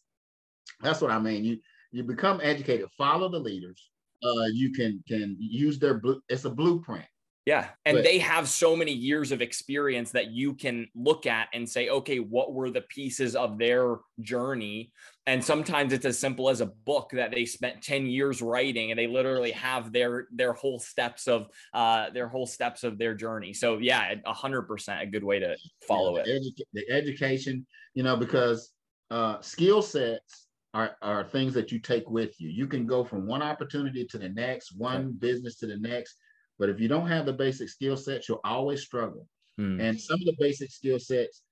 that's 0.83 1.01
what 1.01 1.13
I 1.13 1.21
mean. 1.21 1.45
You 1.45 1.59
you 1.93 2.03
become 2.03 2.41
educated, 2.43 2.89
follow 2.99 3.29
the 3.29 3.39
leaders. 3.39 3.91
Uh, 4.25 4.47
you 4.53 4.73
can 4.73 5.03
can 5.07 5.37
use 5.39 5.79
their 5.79 5.95
blue. 5.99 6.21
It's 6.29 6.45
a 6.45 6.51
blueprint. 6.51 7.07
Yeah. 7.47 7.69
And 7.85 7.99
but, 7.99 8.05
they 8.05 8.19
have 8.21 8.49
so 8.49 8.75
many 8.75 8.93
years 8.93 9.31
of 9.31 9.43
experience 9.43 10.13
that 10.13 10.31
you 10.31 10.55
can 10.55 10.89
look 10.95 11.27
at 11.27 11.49
and 11.53 11.69
say, 11.69 11.91
okay, 11.91 12.19
what 12.19 12.55
were 12.55 12.71
the 12.71 12.81
pieces 12.81 13.37
of 13.37 13.59
their 13.59 13.99
journey? 14.21 14.93
And 15.27 15.45
sometimes 15.45 15.93
it's 15.93 16.07
as 16.07 16.19
simple 16.19 16.49
as 16.49 16.63
a 16.63 16.67
book 16.67 17.11
that 17.13 17.33
they 17.33 17.45
spent 17.45 17.83
10 17.83 18.07
years 18.07 18.41
writing 18.41 18.91
and 18.91 18.99
they 18.99 19.07
literally 19.07 19.51
have 19.51 19.93
their 19.93 20.27
their 20.33 20.55
whole 20.55 20.79
steps 20.79 21.29
of 21.29 21.49
uh 21.75 22.11
their 22.11 22.29
whole 22.29 22.47
steps 22.47 22.83
of 22.83 22.97
their 22.97 23.15
journey. 23.15 23.53
So 23.53 23.77
yeah, 23.79 24.15
a 24.25 24.33
hundred 24.33 24.63
percent 24.63 25.03
a 25.03 25.07
good 25.07 25.25
way 25.25 25.39
to 25.39 25.55
follow 25.87 26.17
yeah, 26.17 26.23
the 26.25 26.37
it. 26.37 26.43
Edu- 26.43 26.65
the 26.73 26.91
education, 26.91 27.67
you 27.93 28.03
know, 28.03 28.17
because 28.17 28.71
uh 29.11 29.41
skill 29.43 29.83
sets 29.83 30.44
are, 30.75 30.97
are 31.01 31.25
things 31.25 31.55
that 31.55 31.73
you 31.73 31.79
take 31.79 32.11
with 32.11 32.39
you. 32.39 32.51
You 32.51 32.67
can 32.67 32.87
go 32.87 33.05
from 33.05 33.27
one 33.27 33.43
opportunity 33.43 34.05
to 34.05 34.19
the 34.19 34.29
next, 34.29 34.77
one 34.77 35.13
business 35.13 35.57
to 35.61 35.67
the 35.67 35.79
next 35.79 36.17
but 36.59 36.69
if 36.69 36.81
you 36.81 36.89
don't 36.89 37.09
have 37.09 37.27
the 37.27 37.33
basic 37.33 37.69
skill 37.69 37.97
sets, 37.97 38.29
you'll 38.29 38.41
always 38.45 38.83
struggle. 38.83 39.27
Hmm. 39.59 39.81
And 39.81 40.01
some 40.01 40.21
of 40.21 40.27
the 40.27 40.37
basic 40.39 40.71
skill 40.71 40.99
sets, 40.99 41.43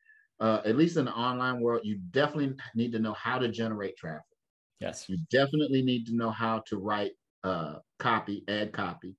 uh, 0.41 0.61
at 0.64 0.76
least 0.76 0.97
in 0.97 1.07
the 1.07 1.12
online 1.12 1.61
world, 1.61 1.83
you 1.85 1.99
definitely 2.11 2.55
need 2.75 2.93
to 2.93 2.99
know 2.99 3.14
how 3.14 3.38
to 3.38 3.49
generate 3.49 3.97
traffic. 3.97 4.23
Yes. 4.81 5.09
You 5.09 5.19
definitely 5.31 5.83
need 5.83 6.07
to 6.07 6.17
know 6.17 6.31
how 6.31 6.61
to 6.67 6.76
write 6.76 7.12
uh, 7.45 7.76
copy, 7.99 8.45
ad 8.49 8.73
copy. 8.73 9.17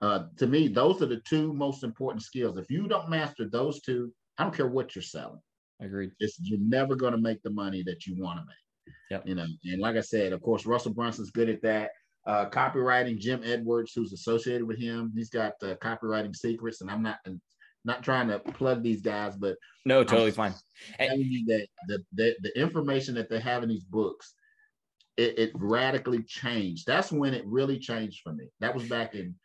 Uh, 0.00 0.26
to 0.36 0.46
me, 0.46 0.68
those 0.68 1.00
are 1.00 1.06
the 1.06 1.20
two 1.20 1.52
most 1.54 1.82
important 1.82 2.22
skills. 2.22 2.58
If 2.58 2.70
you 2.70 2.86
don't 2.88 3.08
master 3.08 3.48
those 3.48 3.80
two, 3.80 4.12
I 4.38 4.44
don't 4.44 4.54
care 4.54 4.68
what 4.68 4.94
you're 4.94 5.02
selling. 5.02 5.40
Agreed. 5.80 6.10
It's, 6.20 6.38
you're 6.40 6.58
never 6.60 6.94
going 6.94 7.12
to 7.12 7.18
make 7.18 7.42
the 7.42 7.50
money 7.50 7.82
that 7.84 8.06
you 8.06 8.22
want 8.22 8.38
to 8.38 8.44
make. 8.44 8.65
Yep. 9.10 9.26
You 9.26 9.34
know, 9.34 9.46
and 9.64 9.80
like 9.80 9.96
I 9.96 10.00
said, 10.00 10.32
of 10.32 10.42
course, 10.42 10.66
Russell 10.66 10.92
Brunson's 10.92 11.30
good 11.30 11.48
at 11.48 11.62
that. 11.62 11.90
Uh, 12.26 12.48
copywriting, 12.50 13.18
Jim 13.18 13.40
Edwards, 13.44 13.92
who's 13.94 14.12
associated 14.12 14.66
with 14.66 14.78
him, 14.78 15.12
he's 15.14 15.30
got 15.30 15.52
uh, 15.62 15.76
copywriting 15.76 16.34
secrets, 16.34 16.80
and 16.80 16.90
I'm 16.90 17.02
not 17.02 17.18
not 17.84 18.02
trying 18.02 18.26
to 18.28 18.40
plug 18.40 18.82
these 18.82 19.00
guys, 19.00 19.36
but 19.36 19.56
no, 19.84 20.02
totally 20.02 20.30
I'm 20.30 20.34
fine. 20.34 20.54
Telling 20.98 21.20
you 21.20 21.46
that 21.46 21.66
the, 21.86 22.04
the 22.14 22.34
the 22.42 22.60
information 22.60 23.14
that 23.14 23.30
they 23.30 23.38
have 23.38 23.62
in 23.62 23.68
these 23.68 23.84
books, 23.84 24.34
it, 25.16 25.38
it 25.38 25.52
radically 25.54 26.24
changed. 26.24 26.84
That's 26.84 27.12
when 27.12 27.32
it 27.32 27.46
really 27.46 27.78
changed 27.78 28.22
for 28.24 28.32
me. 28.32 28.48
That 28.58 28.74
was 28.74 28.88
back 28.88 29.14
in 29.14 29.36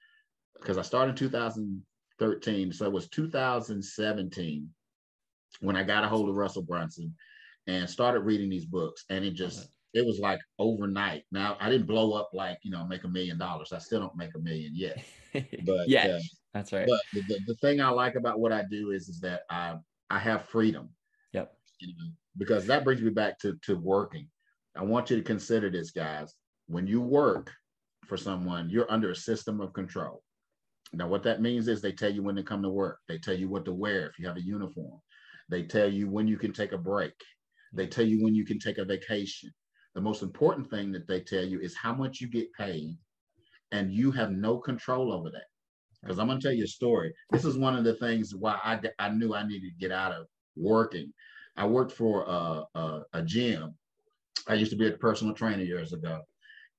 because 0.60 0.80
I 0.80 0.82
started 0.82 1.12
in 1.12 1.18
2013, 1.18 2.74
so 2.74 2.86
it 2.86 2.92
was 2.92 3.10
2017 3.10 4.70
when 5.60 5.76
I 5.76 5.84
got 5.84 6.04
a 6.04 6.08
hold 6.08 6.30
of 6.30 6.36
Russell 6.36 6.64
Brunson 6.64 7.14
and 7.68 7.90
started 7.90 8.22
reading 8.22 8.50
these 8.50 8.66
books, 8.66 9.06
and 9.10 9.24
it 9.24 9.32
just 9.32 9.70
it 9.94 10.06
was 10.06 10.20
like 10.20 10.40
overnight. 10.60 11.24
Now 11.32 11.58
I 11.60 11.70
didn't 11.70 11.88
blow 11.88 12.14
up 12.14 12.30
like 12.34 12.60
you 12.64 12.72
know 12.72 12.86
make 12.86 13.04
a 13.04 13.08
million 13.08 13.38
dollars. 13.38 13.74
I 13.74 13.80
still 13.80 14.00
don't 14.00 14.16
make 14.16 14.36
a 14.36 14.40
million 14.40 14.72
yet, 14.76 15.04
but 15.66 15.88
yeah, 15.88 16.08
uh, 16.08 16.20
that's 16.54 16.72
right. 16.74 16.88
But 16.88 17.02
the, 17.14 17.22
the, 17.22 17.40
the, 17.48 17.56
thing 17.56 17.82
I 17.82 17.90
like 17.90 18.16
about 18.16 18.40
what 18.40 18.52
I 18.52 18.64
do 18.70 18.92
is 18.92 19.10
is 19.10 19.20
that 19.22 19.42
I 19.50 19.76
I 20.10 20.20
have 20.20 20.46
freedom. 20.46 20.90
Yep. 21.34 21.54
You 21.80 21.88
know, 21.88 22.12
because 22.38 22.66
that 22.68 22.84
brings 22.84 23.02
me 23.02 23.10
back 23.10 23.40
to 23.40 23.58
to 23.64 23.76
working. 23.76 24.28
I 24.76 24.84
want 24.84 25.10
you 25.10 25.18
to 25.18 25.24
consider 25.24 25.70
this, 25.70 25.92
guys. 25.92 26.34
When 26.68 26.88
you 26.88 27.02
work 27.02 27.52
for 28.08 28.18
someone, 28.18 28.70
you're 28.70 28.92
under 28.92 29.12
a 29.12 29.16
system 29.16 29.60
of 29.60 29.74
control. 29.74 30.24
Now, 30.94 31.08
what 31.08 31.24
that 31.24 31.42
means 31.42 31.68
is 31.68 31.82
they 31.82 31.92
tell 31.92 32.12
you 32.12 32.24
when 32.24 32.36
to 32.36 32.44
come 32.44 32.62
to 32.64 32.70
work. 32.70 33.00
They 33.08 33.18
tell 33.18 33.34
you 33.36 33.50
what 33.50 33.66
to 33.66 33.74
wear 33.74 34.08
if 34.08 34.20
you 34.20 34.28
have 34.28 34.38
a 34.38 34.42
uniform. 34.42 35.00
They 35.50 35.64
tell 35.64 35.90
you 35.90 36.10
when 36.10 36.28
you 36.28 36.38
can 36.38 36.54
take 36.54 36.72
a 36.72 36.78
break. 36.78 37.14
They 37.74 37.88
tell 37.88 38.06
you 38.06 38.24
when 38.24 38.36
you 38.36 38.46
can 38.46 38.60
take 38.60 38.78
a 38.78 38.86
vacation. 38.86 39.52
The 39.96 40.02
most 40.02 40.24
important 40.24 40.70
thing 40.70 40.92
that 40.92 41.08
they 41.08 41.22
tell 41.22 41.44
you 41.44 41.60
is 41.60 41.76
how 41.76 41.94
much 41.94 42.22
you 42.22 42.28
get 42.28 42.54
paid, 42.54 42.98
and 43.72 43.94
you 43.94 44.12
have 44.12 44.32
no 44.32 44.58
control 44.58 45.12
over 45.12 45.30
that. 45.30 45.48
Because 46.02 46.18
I'm 46.18 46.28
going 46.28 46.40
to 46.40 46.44
tell 46.44 46.56
you 46.56 46.64
a 46.64 46.68
story. 46.68 47.14
This 47.32 47.46
is 47.46 47.58
one 47.58 47.76
of 47.76 47.84
the 47.84 47.94
things 47.96 48.34
why 48.34 48.60
I, 48.64 48.80
I 49.00 49.10
knew 49.10 49.36
I 49.36 49.46
needed 49.46 49.70
to 49.70 49.80
get 49.80 49.92
out 49.92 50.14
of 50.14 50.28
working. 50.56 51.14
I 51.58 51.68
worked 51.68 51.92
for 51.92 52.24
a, 52.24 52.64
a, 52.74 53.04
a 53.14 53.22
gym. 53.22 53.76
I 54.48 54.56
used 54.56 54.72
to 54.72 54.78
be 54.78 54.88
a 54.88 54.92
personal 54.94 55.34
trainer 55.34 55.64
years 55.64 55.94
ago. 55.94 56.22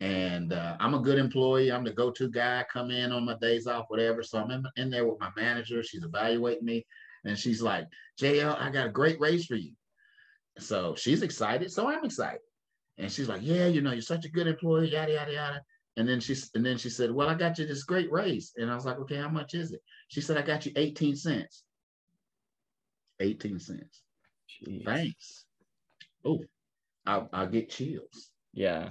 And 0.01 0.53
uh, 0.53 0.77
I'm 0.81 0.95
a 0.95 0.99
good 0.99 1.19
employee. 1.19 1.71
I'm 1.71 1.85
the 1.85 1.93
go-to 1.93 2.29
guy. 2.29 2.65
Come 2.73 2.91
in 2.91 3.13
on 3.13 3.25
my 3.25 3.37
days 3.41 3.69
off, 3.69 3.85
whatever. 3.89 4.25
So 4.25 4.39
I'm 4.39 4.51
in, 4.51 4.65
in 4.77 4.91
there 4.91 5.07
with 5.07 5.21
my 5.21 5.31
manager. 5.37 5.83
She's 5.85 6.03
evaluating 6.03 6.65
me, 6.65 6.85
and 7.25 7.39
she's 7.39 7.63
like, 7.63 7.87
"JL, 8.21 8.61
I 8.61 8.71
got 8.71 8.89
a 8.89 8.91
great 8.91 9.21
raise 9.21 9.47
for 9.47 9.55
you." 9.55 9.75
So 10.59 10.95
she's 10.95 11.23
excited. 11.23 11.71
So 11.73 11.89
I'm 11.89 12.05
excited. 12.05 12.41
And 12.99 13.11
she's 13.11 13.29
like, 13.29 13.41
"Yeah, 13.43 13.67
you 13.67 13.81
know, 13.81 13.93
you're 13.93 14.03
such 14.03 14.25
a 14.25 14.31
good 14.31 14.47
employee. 14.47 14.91
Yada 14.91 15.13
yada 15.13 15.33
yada." 15.33 15.63
And 15.97 16.09
then 16.09 16.21
she 16.21 16.37
and 16.55 16.65
then 16.65 16.79
she 16.79 16.91
said, 16.91 17.11
"Well, 17.11 17.29
I 17.29 17.35
got 17.35 17.59
you 17.59 17.67
this 17.67 17.85
great 17.85 18.13
raise." 18.13 18.53
And 18.57 18.71
I 18.71 18.75
was 18.75 18.85
like, 18.85 18.99
"Okay, 18.99 19.17
how 19.17 19.29
much 19.29 19.55
is 19.55 19.73
it?" 19.73 19.81
She 20.09 20.21
said, 20.21 20.37
"I 20.37 20.43
got 20.43 20.67
you 20.67 20.73
18 20.77 21.17
cents." 21.17 21.65
18 23.21 23.59
cents. 23.59 24.03
Jeez. 24.51 24.85
Thanks. 24.85 25.47
Oh, 26.25 26.41
I'll, 27.07 27.29
I'll 27.33 27.47
get 27.49 27.71
chills. 27.71 28.31
Yeah. 28.53 28.91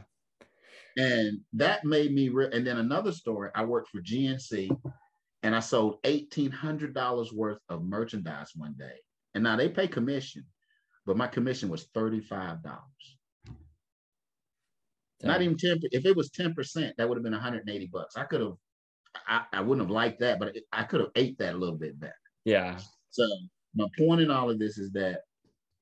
And 0.97 1.41
that 1.53 1.85
made 1.85 2.13
me, 2.13 2.29
re- 2.29 2.49
and 2.51 2.65
then 2.65 2.77
another 2.77 3.11
story 3.11 3.49
I 3.55 3.63
worked 3.63 3.89
for 3.89 4.01
GNC 4.01 4.75
and 5.43 5.55
I 5.55 5.59
sold 5.59 6.01
$1,800 6.03 7.33
worth 7.33 7.59
of 7.69 7.83
merchandise 7.83 8.51
one 8.55 8.75
day. 8.77 8.95
And 9.33 9.43
now 9.43 9.55
they 9.55 9.69
pay 9.69 9.87
commission, 9.87 10.45
but 11.11 11.17
my 11.17 11.27
commission 11.27 11.67
was 11.67 11.87
$35. 11.93 12.61
Not 15.23 15.41
even 15.41 15.57
10. 15.57 15.81
If 15.91 16.05
it 16.05 16.15
was 16.15 16.29
10%, 16.29 16.93
that 16.95 17.09
would 17.09 17.17
have 17.17 17.23
been 17.23 17.33
180 17.33 17.87
bucks. 17.87 18.15
I 18.15 18.23
could 18.23 18.39
have, 18.39 18.53
I, 19.27 19.41
I 19.51 19.59
wouldn't 19.59 19.85
have 19.85 19.91
liked 19.91 20.21
that, 20.21 20.39
but 20.39 20.55
I 20.71 20.83
could 20.83 21.01
have 21.01 21.09
ate 21.17 21.37
that 21.39 21.53
a 21.53 21.57
little 21.57 21.75
bit 21.75 21.99
better. 21.99 22.15
Yeah. 22.45 22.79
So 23.09 23.27
my 23.75 23.87
point 23.97 24.21
in 24.21 24.31
all 24.31 24.49
of 24.49 24.57
this 24.57 24.77
is 24.77 24.93
that 24.93 25.23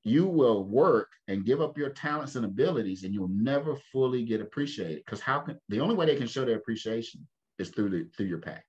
you 0.02 0.26
will 0.26 0.64
work 0.64 1.10
and 1.28 1.46
give 1.46 1.60
up 1.60 1.78
your 1.78 1.90
talents 1.90 2.34
and 2.34 2.44
abilities 2.44 3.04
and 3.04 3.14
you'll 3.14 3.28
never 3.28 3.76
fully 3.92 4.24
get 4.24 4.40
appreciated 4.40 5.04
because 5.06 5.20
how 5.20 5.38
can 5.38 5.60
the 5.68 5.78
only 5.78 5.94
way 5.94 6.06
they 6.06 6.16
can 6.16 6.26
show 6.26 6.44
their 6.44 6.56
appreciation 6.56 7.24
is 7.60 7.68
through 7.68 7.90
the 7.90 8.08
through 8.16 8.26
your 8.26 8.38
pack 8.38 8.64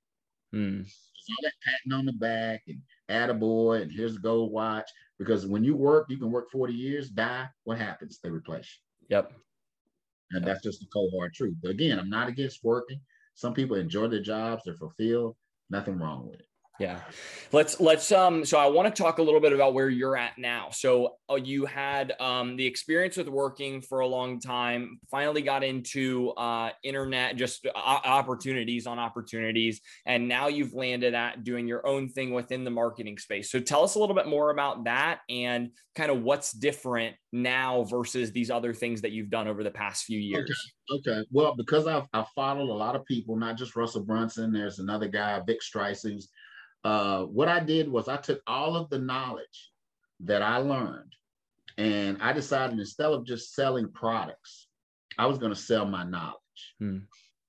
mm. 0.54 0.82
all 0.82 1.36
that 1.44 1.54
patting 1.64 1.98
on 1.98 2.06
the 2.06 2.14
back 2.14 2.64
and 2.68 2.82
add 3.10 3.30
a 3.30 3.34
boy 3.34 3.82
and 3.82 3.92
here's 3.92 4.16
a 4.16 4.20
gold 4.20 4.52
watch. 4.52 4.90
Because 5.18 5.46
when 5.46 5.64
you 5.64 5.76
work 5.76 6.08
you 6.10 6.18
can 6.18 6.32
work 6.32 6.50
40 6.52 6.74
years 6.74 7.10
die 7.10 7.48
what 7.64 7.78
happens? 7.78 8.20
They 8.24 8.30
replace 8.30 8.80
you. 9.02 9.16
Yep. 9.16 9.34
And 10.32 10.46
yep. 10.46 10.54
that's 10.54 10.64
just 10.64 10.80
the 10.80 10.88
cold 10.94 11.12
hard 11.16 11.34
truth. 11.34 11.56
But 11.62 11.72
again 11.72 12.00
i'm 12.00 12.10
not 12.10 12.28
against 12.28 12.64
working. 12.64 13.00
Some 13.36 13.54
people 13.54 13.78
enjoy 13.78 14.08
their 14.08 14.22
jobs 14.22 14.64
they're 14.66 14.76
fulfilled 14.76 15.36
nothing 15.70 15.98
wrong 15.98 16.28
with 16.28 16.40
it 16.40 16.48
yeah. 16.82 17.00
Let's 17.54 17.82
let's 17.82 18.14
um 18.14 18.46
so 18.46 18.58
I 18.58 18.68
want 18.68 18.94
to 18.94 19.04
talk 19.04 19.18
a 19.18 19.22
little 19.22 19.42
bit 19.42 19.52
about 19.52 19.74
where 19.74 19.90
you're 19.90 20.16
at 20.16 20.38
now. 20.38 20.70
So 20.72 21.18
uh, 21.30 21.36
you 21.36 21.66
had 21.66 22.14
um 22.22 22.56
the 22.56 22.66
experience 22.66 23.18
with 23.18 23.28
working 23.28 23.82
for 23.82 24.00
a 24.00 24.08
long 24.08 24.40
time, 24.40 25.00
finally 25.10 25.42
got 25.42 25.62
into 25.62 26.30
uh 26.32 26.70
internet 26.84 27.36
just 27.36 27.66
uh, 27.66 27.78
opportunities 27.78 28.88
on 28.88 29.00
opportunities 29.00 29.82
and 30.06 30.30
now 30.30 30.48
you've 30.48 30.74
landed 30.74 31.14
at 31.14 31.44
doing 31.44 31.68
your 31.68 31.86
own 31.86 32.08
thing 32.08 32.34
within 32.34 32.64
the 32.64 32.72
marketing 32.72 33.18
space. 33.18 33.52
So 33.52 33.60
tell 33.60 33.84
us 33.84 33.96
a 33.96 34.00
little 34.00 34.16
bit 34.16 34.28
more 34.28 34.52
about 34.52 34.86
that 34.86 35.20
and 35.30 35.72
kind 35.96 36.10
of 36.10 36.22
what's 36.22 36.54
different 36.54 37.16
now 37.34 37.84
versus 37.84 38.32
these 38.32 38.50
other 38.50 38.74
things 38.74 39.02
that 39.02 39.12
you've 39.12 39.30
done 39.30 39.48
over 39.48 39.64
the 39.64 39.72
past 39.72 40.06
few 40.06 40.20
years. 40.20 40.50
Okay. 40.90 41.12
okay. 41.12 41.28
Well, 41.32 41.54
because 41.56 41.86
I've, 41.86 42.08
I've 42.14 42.30
followed 42.30 42.70
a 42.70 42.74
lot 42.74 42.96
of 42.96 43.06
people, 43.06 43.36
not 43.36 43.58
just 43.58 43.76
Russell 43.76 44.04
Brunson, 44.06 44.54
there's 44.54 44.80
another 44.80 45.08
guy, 45.08 45.42
Vick 45.46 45.60
Strizheus, 45.62 46.26
uh, 46.84 47.24
what 47.24 47.48
I 47.48 47.60
did 47.60 47.90
was 47.90 48.08
I 48.08 48.18
took 48.18 48.42
all 48.48 48.76
of 48.76 48.90
the 48.90 49.00
knowledge 49.00 49.72
that 50.22 50.42
I 50.42 50.58
learned 50.58 51.14
and 51.78 52.18
I 52.22 52.34
decided 52.34 52.80
instead 52.80 53.12
of 53.12 53.26
just 53.26 53.54
selling 53.54 53.92
products, 53.92 54.68
I 55.18 55.26
was 55.26 55.38
going 55.38 55.54
to 55.54 55.60
sell 55.60 55.86
my 55.86 56.04
knowledge 56.04 56.36
hmm. 56.80 57.00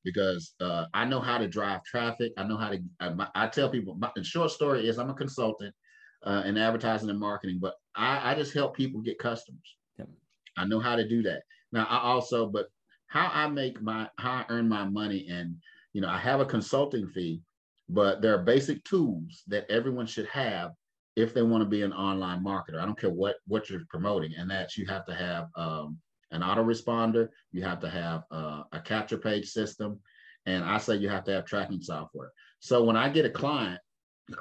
because 0.05 0.55
uh, 0.61 0.87
I 0.95 1.05
know 1.05 1.21
how 1.21 1.39
to 1.39 1.49
drive 1.49 1.85
traffic. 1.85 2.33
I 2.37 2.45
know 2.45 2.57
how 2.57 2.71
to, 2.71 2.83
I, 3.01 3.27
I 3.35 3.47
tell 3.49 3.69
people, 3.69 3.95
my, 3.95 4.11
the 4.15 4.25
short 4.25 4.51
story 4.51 4.89
is 4.89 4.99
I'm 4.99 5.11
a 5.11 5.15
consultant 5.15 5.75
uh, 6.25 6.43
in 6.45 6.57
advertising 6.57 7.11
and 7.11 7.19
marketing, 7.19 7.59
but 7.61 7.75
I, 7.95 8.33
I 8.33 8.35
just 8.35 8.55
help 8.55 8.77
people 8.77 9.01
get 9.01 9.19
customers. 9.19 9.77
Yep. 9.99 10.09
I 10.57 10.65
know 10.67 10.81
how 10.81 10.97
to 10.97 11.09
do 11.09 11.23
that. 11.23 11.43
Now 11.73 11.87
I 11.89 11.99
also, 11.99 12.47
but 12.47 12.69
how 13.07 13.31
I 13.33 13.49
make 13.49 13.83
my, 13.83 14.09
how 14.19 14.33
I 14.33 14.45
earn 14.49 14.69
my 14.69 14.85
money 14.85 15.29
and, 15.31 15.57
you 15.93 16.01
know, 16.01 16.09
I 16.09 16.19
have 16.19 16.41
a 16.41 16.47
consulting 16.47 17.07
fee, 17.09 17.43
but 17.93 18.23
there 18.23 18.35
are 18.35 18.43
basic 18.43 18.83
tools 18.85 19.43
that 19.47 19.71
everyone 19.71 20.07
should 20.07 20.27
have 20.27 20.71
if 21.15 21.35
they 21.35 21.43
want 21.43 21.63
to 21.63 21.69
be 21.69 21.83
an 21.83 21.93
online 21.93 22.43
marketer. 22.43 22.81
I 22.81 22.87
don't 22.87 22.99
care 22.99 23.11
what 23.11 23.37
what 23.47 23.69
you're 23.69 23.83
promoting, 23.91 24.33
and 24.37 24.51
that 24.51 24.77
you 24.77 24.87
have 24.87 25.05
to 25.07 25.15
have 25.15 25.49
um, 25.57 25.99
an 26.31 26.41
autoresponder, 26.41 27.29
you 27.53 27.63
have 27.63 27.81
to 27.81 27.91
have 27.91 28.23
uh, 28.31 28.63
a 28.73 28.81
capture 28.81 29.19
page 29.19 29.51
system, 29.51 30.01
and 30.47 30.65
I 30.65 30.79
say 30.79 30.97
you 30.97 31.11
have 31.11 31.25
to 31.25 31.33
have 31.33 31.45
tracking 31.45 31.83
software. 31.83 32.33
So 32.61 32.83
when 32.83 32.97
I 32.97 33.11
get 33.11 33.27
a 33.27 33.31
client, 33.31 33.81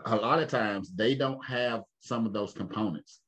a 0.05 0.15
lot 0.15 0.39
of 0.39 0.47
times 0.47 0.93
they 0.95 1.13
don't 1.13 1.43
have 1.45 1.81
some 1.99 2.25
of 2.25 2.31
those 2.31 2.53
components, 2.53 3.19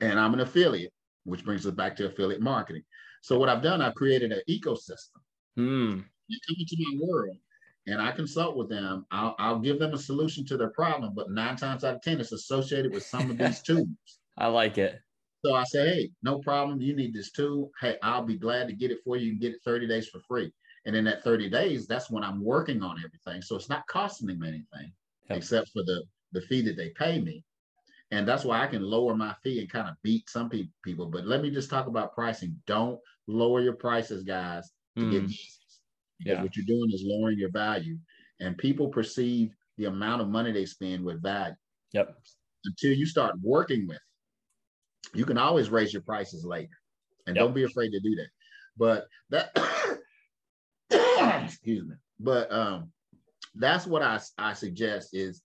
and 0.00 0.18
I'm 0.18 0.32
an 0.32 0.40
affiliate, 0.40 0.94
which 1.24 1.44
brings 1.44 1.66
us 1.66 1.74
back 1.74 1.96
to 1.96 2.06
affiliate 2.06 2.40
marketing. 2.40 2.82
So 3.22 3.38
what 3.38 3.50
I've 3.50 3.62
done, 3.62 3.82
I've 3.82 3.94
created 3.94 4.32
an 4.32 4.40
ecosystem. 4.48 5.20
Hmm. 5.56 6.00
You 6.28 6.38
come 6.46 6.56
into 6.58 6.76
my 6.78 7.06
world, 7.06 7.36
and 7.90 8.00
I 8.00 8.12
consult 8.12 8.56
with 8.56 8.68
them, 8.68 9.04
I'll, 9.10 9.34
I'll 9.38 9.58
give 9.58 9.78
them 9.78 9.94
a 9.94 9.98
solution 9.98 10.46
to 10.46 10.56
their 10.56 10.70
problem, 10.70 11.12
but 11.14 11.30
nine 11.30 11.56
times 11.56 11.82
out 11.82 11.96
of 11.96 12.02
10, 12.02 12.20
it's 12.20 12.32
associated 12.32 12.92
with 12.92 13.02
some 13.02 13.30
of 13.30 13.38
these 13.38 13.60
tools. 13.66 13.88
I 14.38 14.46
like 14.46 14.78
it. 14.78 15.00
So 15.44 15.54
I 15.54 15.64
say, 15.64 15.88
hey, 15.88 16.10
no 16.22 16.38
problem. 16.38 16.80
You 16.80 16.94
need 16.94 17.14
this 17.14 17.32
tool. 17.32 17.70
Hey, 17.80 17.96
I'll 18.02 18.24
be 18.24 18.36
glad 18.36 18.68
to 18.68 18.74
get 18.74 18.90
it 18.90 18.98
for 19.04 19.16
you. 19.16 19.26
You 19.26 19.32
can 19.32 19.40
get 19.40 19.54
it 19.54 19.60
30 19.64 19.88
days 19.88 20.08
for 20.08 20.20
free. 20.20 20.52
And 20.86 20.94
in 20.94 21.04
that 21.04 21.24
30 21.24 21.50
days, 21.50 21.86
that's 21.86 22.10
when 22.10 22.22
I'm 22.22 22.44
working 22.44 22.82
on 22.82 23.02
everything. 23.04 23.42
So 23.42 23.56
it's 23.56 23.68
not 23.68 23.86
costing 23.86 24.28
them 24.28 24.42
anything 24.42 24.92
yep. 25.28 25.38
except 25.38 25.70
for 25.70 25.82
the, 25.82 26.04
the 26.32 26.42
fee 26.42 26.62
that 26.62 26.76
they 26.76 26.90
pay 26.90 27.20
me. 27.20 27.44
And 28.12 28.26
that's 28.26 28.44
why 28.44 28.62
I 28.62 28.66
can 28.66 28.82
lower 28.82 29.14
my 29.16 29.34
fee 29.42 29.60
and 29.60 29.70
kind 29.70 29.88
of 29.88 29.94
beat 30.02 30.28
some 30.28 30.48
pe- 30.48 30.68
people. 30.84 31.06
But 31.06 31.26
let 31.26 31.42
me 31.42 31.50
just 31.50 31.70
talk 31.70 31.86
about 31.86 32.14
pricing. 32.14 32.56
Don't 32.66 32.98
lower 33.26 33.60
your 33.60 33.74
prices, 33.74 34.22
guys, 34.22 34.70
to 34.96 35.04
mm. 35.04 35.10
get 35.10 35.30
because 36.20 36.38
yeah. 36.38 36.42
what 36.42 36.56
you're 36.56 36.66
doing 36.66 36.90
is 36.92 37.02
lowering 37.04 37.38
your 37.38 37.50
value 37.50 37.96
and 38.40 38.56
people 38.56 38.88
perceive 38.88 39.50
the 39.76 39.86
amount 39.86 40.22
of 40.22 40.28
money 40.28 40.52
they 40.52 40.66
spend 40.66 41.04
with 41.04 41.22
value 41.22 41.54
yep 41.92 42.16
until 42.64 42.92
you 42.92 43.06
start 43.06 43.34
working 43.42 43.86
with 43.88 43.98
you 45.14 45.24
can 45.24 45.38
always 45.38 45.70
raise 45.70 45.92
your 45.92 46.02
prices 46.02 46.44
later 46.44 46.78
and 47.26 47.36
yep. 47.36 47.44
don't 47.44 47.54
be 47.54 47.64
afraid 47.64 47.90
to 47.90 48.00
do 48.00 48.14
that 48.14 48.28
but 48.76 49.06
that 49.30 49.50
excuse 51.44 51.86
me 51.86 51.94
but 52.18 52.50
um 52.52 52.90
that's 53.56 53.86
what 53.86 54.02
I, 54.02 54.20
I 54.38 54.52
suggest 54.52 55.10
is 55.12 55.42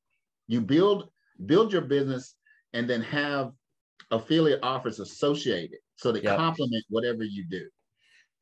you 0.47 0.61
build 0.61 1.09
build 1.45 1.71
your 1.71 1.81
business 1.81 2.35
and 2.73 2.89
then 2.89 3.01
have 3.01 3.51
affiliate 4.11 4.59
offers 4.61 4.99
associated 4.99 5.79
so 5.95 6.11
they 6.11 6.21
yep. 6.21 6.37
complement 6.37 6.83
whatever 6.89 7.23
you 7.23 7.45
do. 7.49 7.67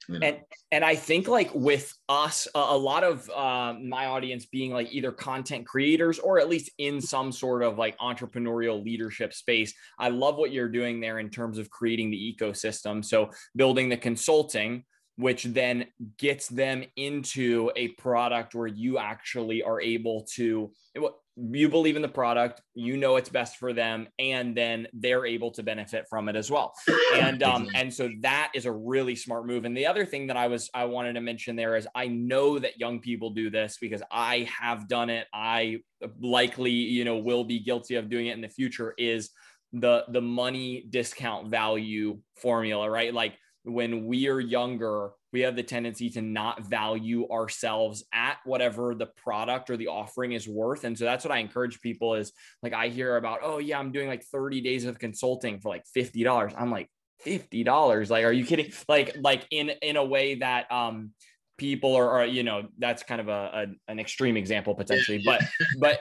You 0.08 0.20
know? 0.20 0.28
And 0.28 0.38
and 0.72 0.84
I 0.84 0.96
think 0.96 1.28
like 1.28 1.54
with 1.54 1.94
us, 2.10 2.48
a, 2.56 2.60
a 2.60 2.78
lot 2.78 3.04
of 3.04 3.30
uh, 3.30 3.74
my 3.82 4.08
audience 4.08 4.46
being 4.46 4.72
like 4.72 4.92
either 4.92 5.12
content 5.12 5.68
creators 5.68 6.20
or 6.20 6.40
at 6.40 6.50
least 6.50 6.72
in 6.78 7.00
some 7.00 7.32
sort 7.32 7.64
of 7.64 7.78
like 7.78 7.98
entrepreneurial 8.00 8.84
leadership 8.84 9.34
space. 9.34 9.74
I 10.00 10.10
love 10.10 10.38
what 10.38 10.52
you're 10.52 10.70
doing 10.70 11.00
there 11.00 11.20
in 11.20 11.30
terms 11.30 11.58
of 11.58 11.70
creating 11.70 12.12
the 12.12 12.36
ecosystem. 12.36 13.04
So 13.06 13.30
building 13.56 13.90
the 13.90 13.98
consulting, 13.98 14.84
which 15.16 15.44
then 15.44 15.86
gets 16.18 16.48
them 16.48 16.84
into 16.96 17.72
a 17.76 17.90
product 17.90 18.56
where 18.56 18.68
you 18.68 18.98
actually 18.98 19.62
are 19.62 19.80
able 19.80 20.28
to 20.36 20.72
you 21.36 21.68
believe 21.68 21.96
in 21.96 22.02
the 22.04 22.08
product 22.08 22.62
you 22.76 22.96
know 22.96 23.16
it's 23.16 23.30
best 23.30 23.58
for 23.58 23.74
them 23.74 24.08
and 24.20 24.56
then 24.56 24.88
they're 24.94 25.26
able 25.26 25.50
to 25.50 25.64
benefit 25.64 26.06
from 26.10 26.30
it 26.30 26.36
as 26.36 26.52
well. 26.52 26.74
And 27.16 27.42
um 27.42 27.68
and 27.74 27.92
so 27.92 28.10
that 28.22 28.52
is 28.54 28.66
a 28.66 28.72
really 28.72 29.16
smart 29.16 29.48
move. 29.48 29.66
And 29.66 29.76
the 29.76 29.88
other 29.88 30.06
thing 30.06 30.28
that 30.28 30.38
i 30.38 30.48
was 30.48 30.70
i 30.74 30.86
wanted 30.86 31.14
to 31.14 31.22
mention 31.22 31.56
there 31.56 31.76
is 31.76 31.88
i 31.96 32.08
know 32.08 32.60
that 32.60 32.80
young 32.80 33.00
people 33.00 33.32
do 33.32 33.50
this 33.50 33.78
because 33.82 34.04
i 34.12 34.48
have 34.60 34.88
done 34.88 35.10
it. 35.10 35.28
I 35.34 35.80
likely 36.22 36.72
you 36.72 37.06
know 37.06 37.18
will 37.18 37.46
be 37.46 37.60
guilty 37.60 37.96
of 37.96 38.10
doing 38.10 38.28
it 38.28 38.34
in 38.34 38.42
the 38.42 38.50
future 38.50 38.94
is 38.98 39.32
the 39.72 40.06
the 40.10 40.22
money 40.22 40.86
discount 40.90 41.50
value 41.50 42.20
formula 42.36 42.90
right? 42.90 43.14
Like 43.14 43.34
when 43.64 44.06
we 44.06 44.28
are 44.28 44.40
younger, 44.40 45.12
we 45.32 45.42
have 45.42 45.56
the 45.56 45.64
tendency 45.64 46.10
to 46.12 46.22
not 46.22 46.66
value 46.66 47.28
ourselves 47.30 48.04
at 48.14 48.38
whatever 48.44 48.94
the 48.94 49.08
product 49.18 49.70
or 49.70 49.78
the 49.78 49.88
offering 49.88 50.34
is 50.34 50.48
worth. 50.48 50.84
And 50.84 50.98
so 50.98 51.06
that's 51.06 51.24
what 51.24 51.32
I 51.32 51.38
encourage 51.38 51.82
people 51.82 52.16
is 52.16 52.34
like, 52.62 52.74
I 52.74 52.90
hear 52.90 53.16
about, 53.16 53.40
oh, 53.42 53.60
yeah, 53.60 53.80
I'm 53.80 53.92
doing 53.92 54.08
like 54.08 54.24
30 54.26 54.62
days 54.62 54.86
of 54.86 55.00
consulting 55.00 55.60
for 55.60 55.70
like 55.70 55.84
$50. 55.96 56.54
I'm 56.58 56.72
like, 56.72 56.90
$50. 57.26 58.10
Like, 58.10 58.26
are 58.26 58.34
you 58.34 58.46
kidding? 58.46 58.72
Like, 58.90 59.16
like 59.22 59.48
in, 59.50 59.72
in 59.82 59.96
a 59.96 60.06
way 60.06 60.36
that, 60.36 60.72
um, 60.72 61.12
people 61.58 61.96
are, 61.96 62.26
you 62.26 62.44
know 62.44 62.68
that's 62.80 63.04
kind 63.04 63.22
of 63.22 63.30
a, 63.30 63.68
a, 63.88 63.92
an 63.92 64.00
extreme 64.00 64.36
example 64.36 64.74
potentially 64.74 65.22
but 65.24 65.42
but 65.80 66.00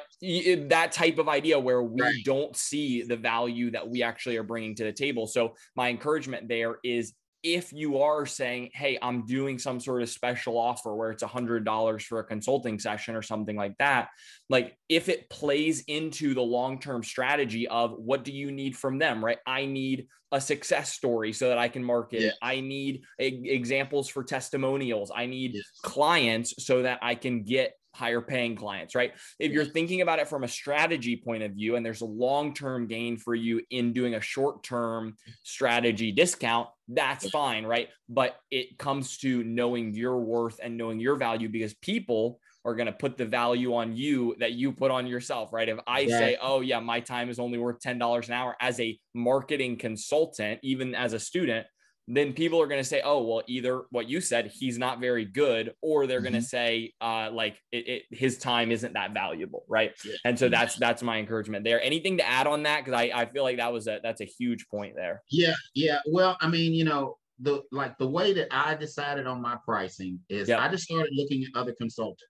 that 0.71 0.90
type 0.92 1.19
of 1.19 1.28
idea 1.28 1.59
where 1.61 1.83
we 1.83 2.00
right. 2.00 2.14
don't 2.25 2.57
see 2.57 3.02
the 3.02 3.16
value 3.16 3.71
that 3.71 3.87
we 3.87 4.02
actually 4.02 4.37
are 4.38 4.42
bringing 4.42 4.75
to 4.75 4.83
the 4.83 4.92
table 4.92 5.26
so 5.26 5.54
my 5.76 5.90
encouragement 5.90 6.49
there 6.49 6.76
is 6.83 7.12
if 7.42 7.72
you 7.72 7.99
are 7.99 8.26
saying, 8.26 8.70
Hey, 8.75 8.99
I'm 9.00 9.26
doing 9.26 9.58
some 9.58 9.80
sort 9.80 10.02
of 10.02 10.08
special 10.08 10.58
offer 10.58 10.94
where 10.94 11.11
it's 11.11 11.22
a 11.22 11.28
hundred 11.28 11.64
dollars 11.64 12.04
for 12.04 12.18
a 12.18 12.25
consulting 12.25 12.78
session 12.78 13.14
or 13.14 13.22
something 13.22 13.56
like 13.56 13.76
that, 13.78 14.08
like 14.49 14.76
if 14.88 15.08
it 15.08 15.28
plays 15.30 15.84
into 15.88 16.34
the 16.34 16.42
long-term 16.42 17.02
strategy 17.02 17.68
of 17.68 17.92
what 17.92 18.25
do 18.25 18.32
you 18.32 18.52
need 18.52 18.76
from 18.76 18.99
them, 18.99 19.25
right? 19.25 19.38
I 19.46 19.66
need 19.66 20.06
a 20.32 20.40
success 20.40 20.92
story 20.92 21.32
so 21.32 21.49
that 21.49 21.58
I 21.58 21.68
can 21.68 21.84
market. 21.84 22.22
Yes. 22.22 22.34
I 22.40 22.61
need 22.61 23.02
a- 23.18 23.26
examples 23.26 24.08
for 24.08 24.25
testimonials. 24.25 25.12
I 25.14 25.26
need 25.26 25.54
yes. 25.54 25.64
clients 25.82 26.64
so 26.64 26.82
that 26.82 27.00
I 27.02 27.14
can 27.14 27.42
get 27.42 27.75
higher 27.94 28.20
paying 28.20 28.56
clients, 28.56 28.94
right? 28.94 29.12
If 29.38 29.52
you're 29.52 29.64
thinking 29.64 30.00
about 30.00 30.18
it 30.18 30.28
from 30.28 30.44
a 30.44 30.49
strategy 30.49 31.16
point 31.16 31.42
of 31.42 31.52
view 31.52 31.76
and 31.76 31.84
there's 31.84 32.00
a 32.00 32.06
long 32.06 32.54
term 32.54 32.87
gain 32.87 33.16
for 33.16 33.34
you 33.34 33.62
in 33.70 33.92
doing 33.92 34.14
a 34.14 34.20
short 34.20 34.62
term 34.62 35.16
strategy 35.42 36.12
discount, 36.12 36.68
that's 36.88 37.28
fine, 37.30 37.64
right? 37.64 37.88
But 38.08 38.37
it 38.50 38.78
comes 38.78 39.18
to 39.18 39.44
knowing 39.44 39.94
your 39.94 40.20
worth 40.20 40.58
and 40.62 40.76
knowing 40.76 41.00
your 41.00 41.16
value 41.16 41.49
because 41.49 41.75
people 41.75 42.38
are 42.64 42.75
going 42.75 42.87
to 42.87 42.92
put 42.92 43.16
the 43.16 43.26
value 43.26 43.75
on 43.75 43.96
you 43.96 44.37
that 44.38 44.52
you 44.52 44.72
put 44.72 44.90
on 44.90 45.06
yourself, 45.06 45.52
right? 45.52 45.68
If 45.68 45.78
I 45.87 46.00
yeah. 46.00 46.18
say, 46.18 46.37
oh, 46.40 46.61
yeah, 46.61 46.80
my 46.80 47.00
time 47.00 47.28
is 47.28 47.38
only 47.38 47.58
worth 47.58 47.80
$10 47.80 48.28
an 48.28 48.32
hour 48.32 48.56
as 48.61 48.78
a 48.78 48.99
marketing 49.14 49.78
consultant, 49.78 50.61
even 50.62 50.94
as 50.94 51.12
a 51.12 51.18
student, 51.18 51.66
then 52.09 52.32
people 52.32 52.61
are 52.61 52.66
going 52.66 52.80
to 52.80 52.88
say, 52.88 53.00
oh, 53.04 53.23
well, 53.23 53.42
either 53.47 53.82
what 53.90 54.09
you 54.09 54.21
said, 54.21 54.50
he's 54.52 54.76
not 54.76 55.00
very 55.00 55.25
good, 55.25 55.73
or 55.80 56.06
they're 56.06 56.18
mm-hmm. 56.18 56.32
going 56.32 56.42
to 56.42 56.49
say, 56.49 56.92
uh, 57.00 57.30
like 57.32 57.61
it, 57.71 57.88
it, 57.88 58.02
his 58.11 58.38
time 58.38 58.72
isn't 58.72 58.94
that 58.94 59.14
valuable, 59.14 59.64
right? 59.68 59.92
Yeah. 60.05 60.14
And 60.24 60.38
so 60.38 60.48
that's 60.48 60.74
that's 60.76 61.03
my 61.03 61.18
encouragement 61.18 61.64
there. 61.64 61.81
Anything 61.81 62.18
to 62.18 62.29
add 62.29 62.46
on 62.46 62.64
that? 62.64 62.85
Because 62.85 62.98
I, 62.98 63.12
I 63.14 63.26
feel 63.26 63.44
like 63.44 63.59
that 63.59 63.72
was 63.72 63.87
a 63.87 64.00
that's 64.03 64.20
a 64.20 64.24
huge 64.24 64.68
point 64.68 64.94
there. 64.96 65.22
Yeah, 65.31 65.55
yeah. 65.74 65.98
Well, 66.07 66.37
I 66.40 66.48
mean, 66.48 66.72
you 66.72 66.85
know, 66.85 67.18
the 67.38 67.62
like 67.70 67.96
the 67.98 68.09
way 68.09 68.33
that 68.33 68.48
I 68.50 68.74
decided 68.74 69.26
on 69.26 69.40
my 69.40 69.57
pricing 69.64 70.18
is 70.29 70.48
yep. 70.48 70.59
I 70.59 70.68
just 70.68 70.85
started 70.85 71.12
looking 71.14 71.44
at 71.44 71.59
other 71.59 71.72
consultants 71.72 72.26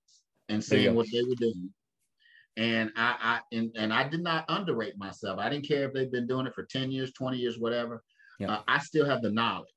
and 0.50 0.62
seeing 0.62 0.94
what 0.94 1.06
they 1.10 1.22
were 1.22 1.34
doing. 1.36 1.70
And 2.58 2.90
I, 2.96 3.16
I 3.22 3.56
and, 3.56 3.70
and 3.76 3.92
I 3.94 4.06
did 4.06 4.22
not 4.22 4.44
underrate 4.50 4.98
myself. 4.98 5.38
I 5.38 5.48
didn't 5.48 5.66
care 5.66 5.86
if 5.86 5.94
they've 5.94 6.12
been 6.12 6.26
doing 6.26 6.46
it 6.46 6.54
for 6.54 6.64
10 6.64 6.90
years, 6.90 7.10
20 7.14 7.38
years, 7.38 7.58
whatever 7.58 8.02
yeah. 8.38 8.52
uh, 8.52 8.62
I 8.68 8.78
still 8.78 9.06
have 9.06 9.22
the 9.22 9.30
knowledge. 9.30 9.68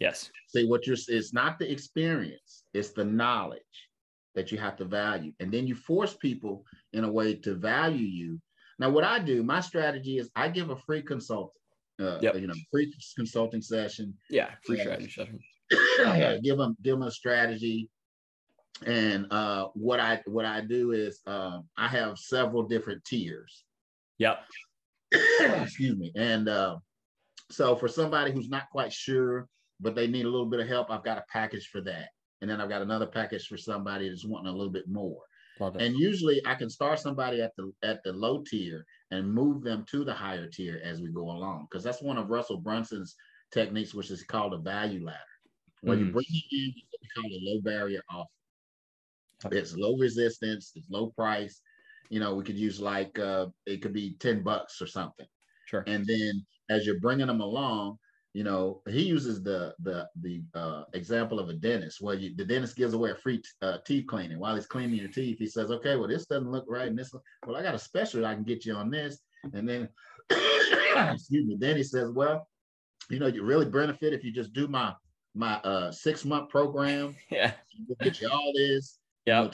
Yes. 0.00 0.30
See 0.48 0.66
what 0.66 0.86
you're 0.86 0.96
it's 1.08 1.32
not 1.32 1.58
the 1.58 1.70
experience, 1.70 2.64
it's 2.72 2.90
the 2.90 3.04
knowledge 3.04 3.62
that 4.34 4.52
you 4.52 4.58
have 4.58 4.76
to 4.76 4.84
value. 4.84 5.32
And 5.40 5.52
then 5.52 5.66
you 5.66 5.74
force 5.74 6.14
people 6.14 6.64
in 6.92 7.04
a 7.04 7.10
way 7.10 7.34
to 7.34 7.54
value 7.54 8.06
you. 8.06 8.40
Now, 8.78 8.90
what 8.90 9.02
I 9.02 9.18
do, 9.18 9.42
my 9.42 9.60
strategy 9.60 10.18
is 10.18 10.30
I 10.36 10.48
give 10.48 10.70
a 10.70 10.76
free 10.76 11.02
consulting, 11.02 11.60
uh, 12.00 12.18
yep. 12.20 12.36
you 12.36 12.46
know, 12.46 12.54
free 12.70 12.94
consulting 13.16 13.60
session. 13.60 14.14
Yeah, 14.30 14.50
free 14.64 14.78
strategy 14.78 15.10
session. 15.10 15.40
give 16.42 16.58
them 16.58 16.76
give 16.82 16.98
them 16.98 17.02
a 17.02 17.10
strategy. 17.10 17.90
And 18.86 19.26
uh, 19.32 19.68
what 19.74 19.98
I 19.98 20.22
what 20.26 20.44
I 20.44 20.60
do 20.60 20.92
is 20.92 21.20
uh, 21.26 21.58
I 21.76 21.88
have 21.88 22.16
several 22.18 22.62
different 22.62 23.04
tiers. 23.04 23.64
Yep. 24.18 24.38
Excuse 25.40 25.96
me. 25.96 26.12
And 26.14 26.48
uh, 26.48 26.76
so 27.50 27.76
for 27.76 27.88
somebody 27.88 28.32
who's 28.32 28.48
not 28.48 28.70
quite 28.70 28.92
sure, 28.92 29.48
but 29.80 29.94
they 29.94 30.06
need 30.06 30.26
a 30.26 30.28
little 30.28 30.46
bit 30.46 30.60
of 30.60 30.68
help, 30.68 30.90
I've 30.90 31.04
got 31.04 31.18
a 31.18 31.24
package 31.30 31.68
for 31.68 31.80
that. 31.82 32.08
And 32.40 32.50
then 32.50 32.60
I've 32.60 32.68
got 32.68 32.82
another 32.82 33.06
package 33.06 33.46
for 33.46 33.56
somebody 33.56 34.08
that's 34.08 34.24
wanting 34.24 34.52
a 34.52 34.56
little 34.56 34.72
bit 34.72 34.88
more. 34.88 35.20
And 35.60 35.96
usually 35.96 36.40
I 36.46 36.54
can 36.54 36.70
start 36.70 37.00
somebody 37.00 37.42
at 37.42 37.52
the 37.56 37.72
at 37.82 38.02
the 38.04 38.12
low 38.12 38.44
tier 38.48 38.84
and 39.10 39.32
move 39.32 39.62
them 39.62 39.84
to 39.90 40.04
the 40.04 40.14
higher 40.14 40.48
tier 40.48 40.80
as 40.84 41.00
we 41.00 41.10
go 41.10 41.22
along. 41.22 41.66
Because 41.68 41.82
that's 41.82 42.00
one 42.00 42.16
of 42.16 42.30
Russell 42.30 42.58
Brunson's 42.58 43.16
techniques, 43.52 43.92
which 43.92 44.10
is 44.10 44.22
called 44.22 44.54
a 44.54 44.58
value 44.58 45.04
ladder. 45.04 45.18
Where 45.80 45.96
mm. 45.96 46.06
you 46.06 46.12
bring 46.12 46.26
it 46.28 46.56
in, 46.56 46.72
it's 46.76 47.12
call 47.12 47.24
a 47.24 47.40
low 47.42 47.60
barrier 47.60 48.02
offer. 48.10 48.28
Okay. 49.46 49.58
It's 49.58 49.76
low 49.76 49.96
resistance, 49.96 50.72
it's 50.76 50.90
low 50.90 51.08
price. 51.08 51.60
You 52.08 52.20
know, 52.20 52.34
we 52.34 52.44
could 52.44 52.58
use 52.58 52.80
like 52.80 53.18
uh, 53.18 53.46
it 53.66 53.82
could 53.82 53.92
be 53.92 54.14
10 54.20 54.42
bucks 54.42 54.80
or 54.80 54.86
something. 54.86 55.26
Sure. 55.68 55.84
And 55.86 56.06
then 56.06 56.46
as 56.70 56.86
you're 56.86 57.00
bringing 57.00 57.26
them 57.26 57.40
along, 57.42 57.98
you 58.32 58.42
know, 58.42 58.82
he 58.88 59.02
uses 59.02 59.42
the 59.42 59.74
the 59.80 60.08
the 60.20 60.42
uh, 60.54 60.84
example 60.94 61.38
of 61.38 61.48
a 61.48 61.54
dentist 61.54 62.00
where 62.00 62.14
you, 62.14 62.34
the 62.36 62.44
dentist 62.44 62.76
gives 62.76 62.94
away 62.94 63.10
a 63.10 63.14
free 63.14 63.38
t- 63.38 63.48
uh, 63.62 63.78
teeth 63.84 64.06
cleaning 64.06 64.38
while 64.38 64.54
he's 64.54 64.66
cleaning 64.66 64.96
your 64.98 65.08
teeth. 65.08 65.38
He 65.38 65.46
says, 65.46 65.70
"Okay, 65.70 65.96
well, 65.96 66.08
this 66.08 66.26
doesn't 66.26 66.50
look 66.50 66.64
right, 66.68 66.88
and 66.88 66.98
this 66.98 67.12
well, 67.46 67.56
I 67.56 67.62
got 67.62 67.74
a 67.74 67.78
special 67.78 68.24
I 68.24 68.34
can 68.34 68.44
get 68.44 68.64
you 68.64 68.74
on 68.74 68.90
this." 68.90 69.18
And 69.52 69.68
then, 69.68 69.88
excuse 70.30 71.46
me, 71.46 71.56
then 71.58 71.76
he 71.76 71.82
says, 71.82 72.10
"Well, 72.10 72.46
you 73.10 73.18
know, 73.18 73.26
you 73.26 73.42
really 73.42 73.66
benefit 73.66 74.12
if 74.12 74.24
you 74.24 74.32
just 74.32 74.52
do 74.52 74.68
my 74.68 74.94
my 75.34 75.54
uh, 75.56 75.90
six 75.90 76.24
month 76.24 76.48
program. 76.50 77.14
Yeah, 77.30 77.52
we'll 77.86 77.96
get 78.00 78.20
you 78.20 78.28
all 78.30 78.52
this. 78.54 78.98
Yeah, 79.26 79.48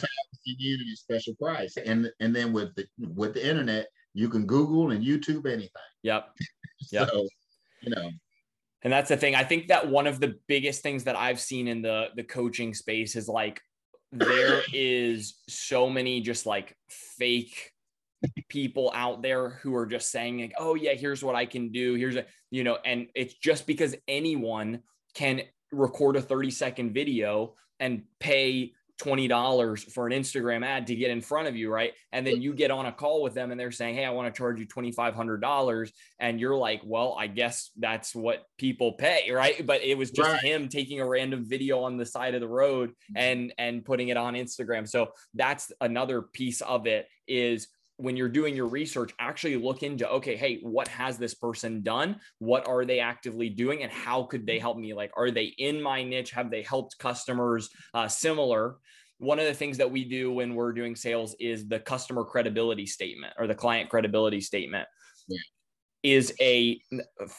you 0.44 0.77
know, 0.79 0.83
a 0.92 0.96
special 0.96 1.35
price. 1.35 1.77
And 1.77 2.11
and 2.20 2.35
then 2.35 2.53
with 2.53 2.74
the 2.74 2.87
with 2.98 3.35
the 3.35 3.46
internet, 3.46 3.87
you 4.14 4.29
can 4.29 4.46
Google 4.46 4.92
and 4.92 5.05
YouTube 5.05 5.46
anything. 5.46 5.70
Yep. 6.03 6.29
Yep. 6.92 7.09
so, 7.09 7.27
you 7.81 7.94
know. 7.94 8.11
And 8.83 8.92
that's 8.92 9.09
the 9.09 9.16
thing. 9.16 9.35
I 9.35 9.42
think 9.42 9.68
that 9.68 9.88
one 9.88 10.07
of 10.07 10.20
the 10.20 10.35
biggest 10.48 10.83
things 10.83 11.05
that 11.05 11.16
I've 11.16 11.40
seen 11.40 11.66
in 11.66 11.81
the 11.81 12.09
the 12.14 12.24
coaching 12.24 12.74
space 12.74 13.16
is 13.16 13.27
like 13.27 13.62
there 14.12 14.61
is 14.74 15.37
so 15.48 15.88
many 15.88 16.20
just 16.20 16.44
like 16.44 16.77
fake 16.90 17.72
people 18.48 18.92
out 18.94 19.22
there 19.22 19.61
who 19.62 19.74
are 19.74 19.87
just 19.87 20.11
saying 20.11 20.40
like, 20.40 20.55
"Oh 20.59 20.74
yeah, 20.74 20.92
here's 20.92 21.24
what 21.24 21.35
I 21.35 21.46
can 21.46 21.72
do. 21.72 21.94
Here's 21.94 22.16
a, 22.16 22.27
you 22.50 22.64
know," 22.64 22.77
and 22.85 23.07
it's 23.14 23.35
just 23.35 23.66
because 23.66 23.96
anyone 24.07 24.81
can 25.14 25.42
record 25.72 26.16
a 26.16 26.20
30 26.20 26.50
second 26.50 26.92
video 26.92 27.55
and 27.81 28.03
pay 28.20 28.72
$20 29.03 29.93
for 29.93 30.07
an 30.07 30.13
Instagram 30.13 30.65
ad 30.65 30.87
to 30.87 30.95
get 30.95 31.11
in 31.11 31.21
front 31.21 31.49
of 31.49 31.57
you, 31.57 31.71
right? 31.71 31.93
And 32.13 32.27
then 32.27 32.41
you 32.41 32.55
get 32.55 32.71
on 32.71 32.87
a 32.87 32.93
call 32.93 33.23
with 33.23 33.35
them 33.35 33.51
and 33.51 33.59
they're 33.59 33.73
saying, 33.73 33.97
Hey, 33.97 34.05
I 34.05 34.11
want 34.11 34.33
to 34.33 34.39
charge 34.39 34.61
you 34.61 34.67
$2,500. 34.67 35.93
And 36.21 36.41
you're 36.41 36.57
like, 36.57 36.81
Well, 36.85 37.17
I 37.19 37.27
guess 37.27 37.71
that's 37.77 38.15
what 38.15 38.45
people 38.57 38.93
pay, 38.93 39.31
right? 39.33 39.67
But 39.67 39.83
it 39.83 39.99
was 39.99 40.11
just 40.11 40.31
right. 40.31 40.41
him 40.41 40.69
taking 40.69 41.01
a 41.01 41.07
random 41.07 41.45
video 41.45 41.83
on 41.83 41.97
the 41.97 42.07
side 42.07 42.35
of 42.35 42.41
the 42.41 42.49
road 42.49 42.91
mm-hmm. 42.91 43.17
and 43.17 43.55
and 43.59 43.85
putting 43.85 44.09
it 44.09 44.17
on 44.17 44.35
Instagram. 44.35 44.89
So 44.89 45.09
that's 45.35 45.73
another 45.81 46.23
piece 46.23 46.61
of 46.61 46.87
it 46.87 47.09
is 47.27 47.69
when 47.97 48.17
you're 48.17 48.29
doing 48.29 48.57
your 48.57 48.67
research, 48.67 49.13
actually 49.19 49.57
look 49.57 49.83
into 49.83 50.09
okay, 50.09 50.37
hey, 50.37 50.59
what 50.63 50.89
has 50.89 51.17
this 51.17 51.35
person 51.35 51.83
done? 51.83 52.17
What 52.39 52.67
are 52.67 52.85
they 52.85 53.01
actively 53.01 53.49
doing, 53.49 53.83
and 53.83 53.93
how 53.93 54.25
could 54.25 54.47
they 54.47 54.59
help 54.59 54.77
me? 54.77 54.95
Like, 54.95 55.13
are 55.17 55.31
they 55.31 55.47
in 55.59 55.81
my 55.81 56.03
niche? 56.03 56.33
Have 56.33 56.51
they 56.51 56.63
helped 56.63 56.99
customers 56.99 57.71
uh, 57.93 58.09
similar? 58.09 58.77
one 59.19 59.39
of 59.39 59.47
the 59.47 59.55
things 59.55 59.79
that 59.79 59.91
we 59.91 60.05
do 60.05 60.33
when 60.33 60.55
we're 60.55 60.73
doing 60.73 60.97
sales 60.97 61.35
is 61.39 61.69
the 61.69 61.81
customer 61.81 62.25
credibility 62.25 62.87
statement 62.87 63.33
or 63.39 63.47
the 63.47 63.55
client 63.55 63.89
credibility 63.89 64.41
statement. 64.41 64.87
Yeah. 65.29 65.39
Is 66.03 66.35
a 66.39 66.81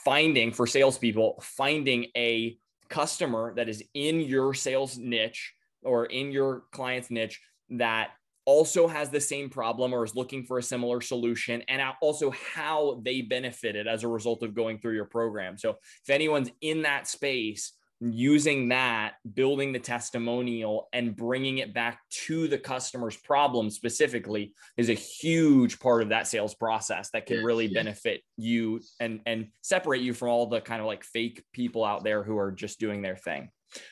finding 0.03 0.51
for 0.51 0.65
salespeople, 0.65 1.39
finding 1.43 2.07
a 2.17 2.57
customer 2.89 3.53
that 3.55 3.69
is 3.69 3.83
in 3.93 4.21
your 4.21 4.55
sales 4.55 4.97
niche 4.97 5.53
or 5.83 6.05
in 6.05 6.31
your 6.31 6.63
client's 6.71 7.11
niche 7.11 7.39
that 7.69 8.09
also 8.45 8.87
has 8.87 9.09
the 9.09 9.19
same 9.19 9.49
problem 9.49 9.93
or 9.93 10.03
is 10.03 10.15
looking 10.15 10.43
for 10.43 10.57
a 10.57 10.63
similar 10.63 11.01
solution 11.01 11.63
and 11.67 11.81
also 12.01 12.31
how 12.53 13.01
they 13.03 13.21
benefited 13.21 13.87
as 13.87 14.03
a 14.03 14.07
result 14.07 14.43
of 14.43 14.53
going 14.53 14.79
through 14.79 14.93
your 14.93 15.05
program. 15.05 15.57
So 15.57 15.71
if 16.03 16.09
anyone's 16.09 16.51
in 16.61 16.83
that 16.83 17.07
space, 17.07 17.73
using 18.01 18.69
that, 18.69 19.13
building 19.33 19.71
the 19.71 19.79
testimonial 19.79 20.89
and 20.91 21.15
bringing 21.15 21.59
it 21.59 21.73
back 21.73 21.99
to 22.09 22.47
the 22.47 22.57
customer's 22.57 23.15
problem 23.15 23.69
specifically 23.69 24.53
is 24.77 24.89
a 24.89 24.93
huge 24.93 25.79
part 25.79 26.03
of 26.03 26.09
that 26.09 26.27
sales 26.27 26.53
process 26.53 27.09
that 27.11 27.25
can 27.25 27.43
really 27.43 27.67
benefit 27.67 28.21
you 28.37 28.81
and 28.99 29.21
and 29.25 29.47
separate 29.61 30.01
you 30.01 30.13
from 30.13 30.29
all 30.29 30.47
the 30.47 30.61
kind 30.61 30.81
of 30.81 30.87
like 30.87 31.03
fake 31.03 31.43
people 31.53 31.85
out 31.85 32.03
there 32.03 32.23
who 32.23 32.37
are 32.37 32.51
just 32.51 32.79
doing 32.79 33.01
their 33.01 33.15
thing. 33.15 33.49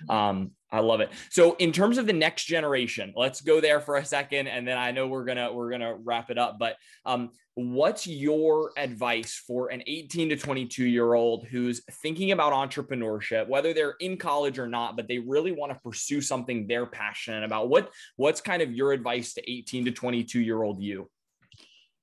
Um, 0.10 0.52
I 0.72 0.80
love 0.80 1.02
it. 1.02 1.12
So 1.30 1.56
in 1.60 1.72
terms 1.72 2.00
of 2.00 2.08
the 2.08 2.14
next 2.14 2.46
generation, 2.46 3.14
let's 3.16 3.42
go 3.42 3.62
there 3.62 3.80
for 3.80 3.98
a 3.98 4.06
second, 4.06 4.48
and 4.48 4.68
then 4.68 4.76
I 4.76 4.92
know 4.92 5.08
we're 5.08 5.24
gonna 5.24 5.54
we're 5.54 5.70
gonna 5.70 5.96
wrap 5.96 6.32
it 6.32 6.40
up. 6.40 6.58
But 6.58 6.78
um, 7.06 7.30
what's 7.54 8.08
your 8.08 8.72
advice 8.76 9.40
for 9.46 9.72
an 9.72 9.84
18 9.86 10.30
to 10.30 10.36
22 10.36 10.86
year 10.86 11.14
old 11.14 11.46
who's 11.46 11.84
thinking 12.02 12.32
about 12.32 12.54
entrepreneurship, 12.54 13.48
whether 13.48 13.72
they're 13.72 13.96
in 14.00 14.18
college 14.18 14.58
or 14.58 14.68
not, 14.68 14.96
but 14.96 15.08
they 15.08 15.20
really 15.20 15.52
want 15.52 15.72
to 15.72 15.80
pursue 15.80 16.22
something 16.22 16.66
they're 16.66 16.88
passionate 16.88 17.44
about? 17.44 17.70
What 17.70 17.92
what's 18.16 18.42
kind 18.42 18.64
of 18.64 18.72
your 18.72 18.94
advice 18.94 19.36
to 19.36 19.52
18 19.52 19.86
to 19.86 19.92
22 19.92 20.42
year 20.42 20.64
old 20.64 20.82
you? 20.82 21.08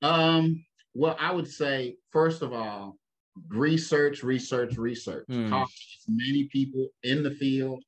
Um, 0.01 0.65
well, 0.95 1.17
I 1.19 1.33
would 1.33 1.49
say 1.49 1.97
first 2.13 2.43
of 2.43 2.53
all, 2.53 3.00
research, 3.49 4.23
research, 4.23 4.77
research. 4.77 5.27
Mm. 5.29 5.49
Talk 5.49 5.69
to 5.69 5.73
as 5.73 6.05
many 6.09 6.45
people 6.45 6.89
in 7.03 7.23
the 7.23 7.33
field. 7.33 7.83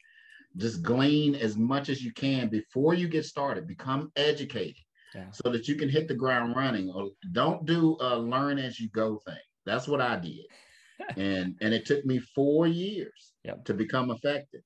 Just 0.56 0.82
glean 0.82 1.34
as 1.34 1.56
much 1.56 1.88
as 1.88 2.02
you 2.02 2.12
can 2.12 2.48
before 2.48 2.94
you 2.94 3.08
get 3.08 3.24
started. 3.24 3.66
Become 3.66 4.12
educated 4.16 4.82
yeah. 5.14 5.30
so 5.30 5.50
that 5.50 5.66
you 5.66 5.76
can 5.76 5.88
hit 5.88 6.08
the 6.08 6.14
ground 6.14 6.56
running. 6.56 6.90
Or 6.90 7.10
don't 7.32 7.64
do 7.64 7.96
a 8.00 8.18
learn 8.18 8.58
as 8.58 8.78
you 8.78 8.88
go 8.90 9.20
thing. 9.26 9.36
That's 9.64 9.88
what 9.88 10.00
I 10.00 10.16
did. 10.18 10.46
and 11.16 11.56
and 11.60 11.74
it 11.74 11.86
took 11.86 12.04
me 12.04 12.20
four 12.34 12.66
years 12.66 13.32
yep. 13.44 13.64
to 13.64 13.74
become 13.74 14.10
effective. 14.10 14.62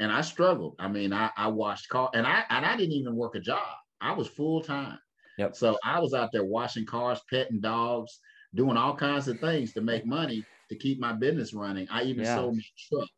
And 0.00 0.10
I 0.10 0.22
struggled. 0.22 0.74
I 0.78 0.88
mean, 0.88 1.12
I, 1.12 1.30
I 1.36 1.48
washed 1.48 1.88
car 1.88 2.10
and 2.14 2.26
I 2.26 2.44
and 2.50 2.64
I 2.64 2.76
didn't 2.76 2.94
even 2.94 3.16
work 3.16 3.34
a 3.34 3.40
job. 3.40 3.76
I 4.00 4.12
was 4.12 4.28
full 4.28 4.60
time. 4.60 4.98
Yep. 5.38 5.56
So 5.56 5.78
I 5.84 5.98
was 5.98 6.14
out 6.14 6.30
there 6.32 6.44
washing 6.44 6.86
cars, 6.86 7.20
petting 7.30 7.60
dogs, 7.60 8.20
doing 8.54 8.76
all 8.76 8.94
kinds 8.94 9.28
of 9.28 9.40
things 9.40 9.72
to 9.72 9.80
make 9.80 10.06
money 10.06 10.44
to 10.68 10.76
keep 10.76 11.00
my 11.00 11.12
business 11.12 11.52
running. 11.52 11.86
I 11.90 12.02
even 12.04 12.24
yeah. 12.24 12.36
sold 12.36 12.56
my 12.56 12.62
truck 12.88 13.08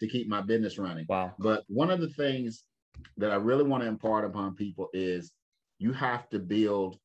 to 0.00 0.08
keep 0.08 0.28
my 0.28 0.40
business 0.40 0.78
running. 0.78 1.06
Wow. 1.08 1.32
But 1.38 1.64
one 1.68 1.90
of 1.90 2.00
the 2.00 2.10
things 2.10 2.64
that 3.16 3.30
I 3.30 3.36
really 3.36 3.64
want 3.64 3.82
to 3.82 3.88
impart 3.88 4.24
upon 4.24 4.54
people 4.54 4.88
is 4.92 5.32
you 5.78 5.92
have 5.92 6.28
to 6.30 6.38
build 6.38 6.98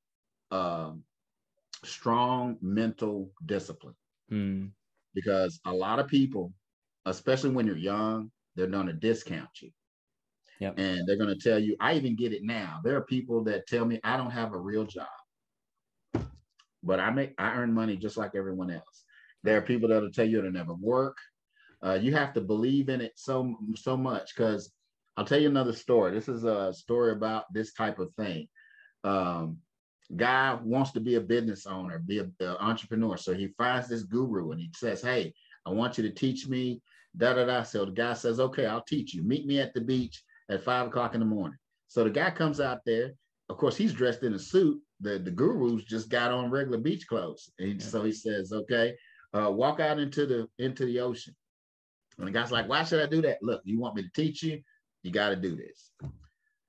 um, 0.51 1.03
strong 1.83 2.57
mental 2.61 3.31
discipline. 3.45 3.95
Mm. 4.31 4.71
Because 5.15 5.59
a 5.65 5.73
lot 5.73 5.99
of 5.99 6.07
people, 6.07 6.53
especially 7.05 7.49
when 7.49 7.65
you're 7.65 7.77
young, 7.77 8.31
they're 8.55 8.67
going 8.67 8.87
to 8.87 8.93
discount 8.93 9.49
you. 9.61 9.71
Yep. 10.59 10.77
And 10.77 11.07
they're 11.07 11.17
going 11.17 11.33
to 11.33 11.49
tell 11.49 11.57
you, 11.57 11.75
I 11.79 11.93
even 11.93 12.15
get 12.15 12.33
it 12.33 12.43
now. 12.43 12.81
There 12.83 12.95
are 12.95 13.01
people 13.01 13.43
that 13.45 13.65
tell 13.65 13.85
me 13.85 13.99
I 14.03 14.17
don't 14.17 14.31
have 14.31 14.53
a 14.53 14.57
real 14.57 14.85
job 14.85 15.07
but 16.83 16.99
I 16.99 17.09
make 17.11 17.33
I 17.37 17.55
earn 17.55 17.73
money 17.73 17.97
just 17.97 18.17
like 18.17 18.31
everyone 18.35 18.71
else. 18.71 19.03
There 19.43 19.57
are 19.57 19.61
people 19.61 19.89
that'll 19.89 20.11
tell 20.11 20.25
you 20.25 20.39
it'll 20.39 20.51
never 20.51 20.73
work. 20.73 21.17
Uh, 21.83 21.93
you 22.01 22.13
have 22.13 22.33
to 22.33 22.41
believe 22.41 22.89
in 22.89 23.01
it 23.01 23.13
so 23.15 23.55
so 23.75 23.95
much 23.95 24.35
because 24.35 24.71
I'll 25.17 25.25
tell 25.25 25.39
you 25.39 25.49
another 25.49 25.73
story. 25.73 26.11
This 26.11 26.29
is 26.29 26.43
a 26.43 26.73
story 26.73 27.11
about 27.11 27.45
this 27.53 27.73
type 27.73 27.99
of 27.99 28.13
thing. 28.15 28.47
Um, 29.03 29.57
guy 30.15 30.57
wants 30.63 30.91
to 30.91 30.99
be 30.99 31.15
a 31.15 31.21
business 31.21 31.65
owner, 31.65 31.99
be 31.99 32.19
an 32.19 32.33
entrepreneur. 32.41 33.17
So 33.17 33.33
he 33.33 33.49
finds 33.57 33.87
this 33.87 34.03
guru 34.03 34.51
and 34.51 34.59
he 34.59 34.69
says, 34.75 35.01
"Hey, 35.01 35.33
I 35.65 35.71
want 35.71 35.97
you 35.97 36.03
to 36.03 36.11
teach 36.11 36.47
me." 36.47 36.81
Da 37.17 37.33
da 37.33 37.45
da. 37.45 37.63
So 37.63 37.85
the 37.85 37.91
guy 37.91 38.13
says, 38.13 38.39
"Okay, 38.39 38.65
I'll 38.65 38.83
teach 38.83 39.13
you. 39.13 39.23
Meet 39.23 39.45
me 39.45 39.59
at 39.59 39.73
the 39.73 39.81
beach 39.81 40.23
at 40.49 40.63
five 40.63 40.87
o'clock 40.87 41.13
in 41.13 41.19
the 41.19 41.25
morning." 41.25 41.57
So 41.87 42.03
the 42.03 42.09
guy 42.09 42.31
comes 42.31 42.59
out 42.59 42.79
there. 42.85 43.13
Of 43.49 43.57
course, 43.57 43.75
he's 43.75 43.93
dressed 43.93 44.23
in 44.23 44.33
a 44.33 44.39
suit, 44.39 44.79
the 45.01 45.19
the 45.19 45.31
gurus 45.31 45.83
just 45.83 46.09
got 46.09 46.31
on 46.31 46.49
regular 46.49 46.77
beach 46.77 47.07
clothes. 47.07 47.51
And 47.59 47.81
yeah. 47.81 47.87
so 47.87 48.03
he 48.03 48.11
says, 48.11 48.51
okay, 48.51 48.95
uh, 49.33 49.51
walk 49.51 49.79
out 49.79 49.99
into 49.99 50.25
the 50.25 50.47
into 50.57 50.85
the 50.85 50.99
ocean. 50.99 51.35
And 52.17 52.27
the 52.27 52.31
guy's 52.31 52.51
like, 52.51 52.67
why 52.67 52.83
should 52.83 53.01
I 53.01 53.09
do 53.09 53.21
that? 53.21 53.37
Look, 53.41 53.61
you 53.63 53.79
want 53.79 53.95
me 53.95 54.03
to 54.03 54.09
teach 54.13 54.43
you? 54.43 54.61
You 55.03 55.11
got 55.11 55.29
to 55.29 55.35
do 55.37 55.55
this. 55.55 55.91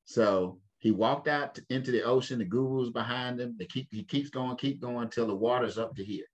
So 0.05 0.61
he 0.79 0.93
walked 0.93 1.29
out 1.29 1.59
into 1.69 1.91
the 1.91 2.03
ocean. 2.03 2.39
The 2.39 2.45
guru's 2.45 2.91
behind 2.91 3.41
him. 3.41 3.57
They 3.59 3.67
keep 3.67 3.89
he 3.91 4.05
keeps 4.05 4.31
going, 4.31 4.57
keep 4.57 4.81
going 4.81 5.03
until 5.05 5.27
the 5.27 5.35
water's 5.35 5.79
up 5.79 5.95
to 5.97 6.05
here. 6.05 6.25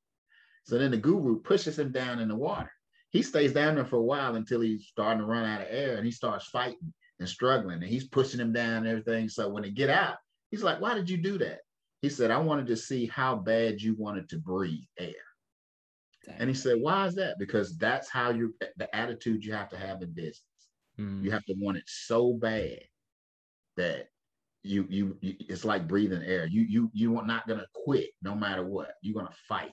So 0.65 0.79
then 0.79 0.91
the 0.91 0.97
guru 0.97 1.41
pushes 1.41 1.79
him 1.79 1.93
down 1.93 2.19
in 2.19 2.29
the 2.29 2.37
water. 2.37 2.71
He 3.11 3.23
stays 3.23 3.53
down 3.53 3.77
there 3.77 3.85
for 3.85 3.97
a 3.97 4.03
while 4.03 4.35
until 4.35 4.61
he's 4.61 4.87
starting 4.89 5.21
to 5.21 5.27
run 5.27 5.45
out 5.45 5.63
of 5.63 5.69
air, 5.71 5.97
and 5.97 6.05
he 6.05 6.11
starts 6.11 6.49
fighting 6.49 6.93
and 7.19 7.29
struggling, 7.29 7.83
and 7.83 7.91
he's 7.91 8.09
pushing 8.09 8.41
him 8.41 8.53
down 8.53 8.79
and 8.79 8.89
everything. 8.89 9.29
So 9.29 9.49
when 9.49 9.63
they 9.63 9.71
get 9.71 9.91
out, 9.91 10.17
he's 10.51 10.63
like, 10.63 10.81
"Why 10.81 10.95
did 10.95 11.09
you 11.09 11.17
do 11.17 11.39
that?" 11.39 11.61
He 12.03 12.09
said, 12.09 12.31
I 12.31 12.39
wanted 12.39 12.67
to 12.69 12.77
see 12.77 13.07
how 13.07 13.37
bad 13.37 13.81
you 13.81 13.95
wanted 13.97 14.29
to 14.31 14.39
breathe 14.39 14.85
air. 14.99 15.15
And 16.39 16.49
he 16.49 16.55
said, 16.55 16.79
Why 16.81 17.07
is 17.07 17.15
that? 17.17 17.39
Because 17.39 17.77
that's 17.77 18.09
how 18.09 18.31
you 18.31 18.55
the 18.77 18.95
attitude 18.95 19.45
you 19.45 19.53
have 19.53 19.69
to 19.71 19.79
have 19.79 20.03
in 20.03 20.13
business. 20.13 20.43
Mm. 20.99 21.25
You 21.25 21.31
have 21.31 21.45
to 21.45 21.55
want 21.59 21.77
it 21.77 21.85
so 21.87 22.33
bad 22.33 22.81
that 23.77 24.09
you, 24.63 24.87
you 24.89 25.17
you 25.21 25.35
it's 25.41 25.65
like 25.65 25.87
breathing 25.87 26.23
air. 26.23 26.47
You 26.47 26.63
you 26.63 26.91
you 26.93 27.17
are 27.19 27.27
not 27.27 27.47
gonna 27.47 27.67
quit 27.85 28.11
no 28.23 28.35
matter 28.35 28.65
what. 28.65 28.93
You're 29.03 29.15
gonna 29.21 29.35
fight. 29.49 29.73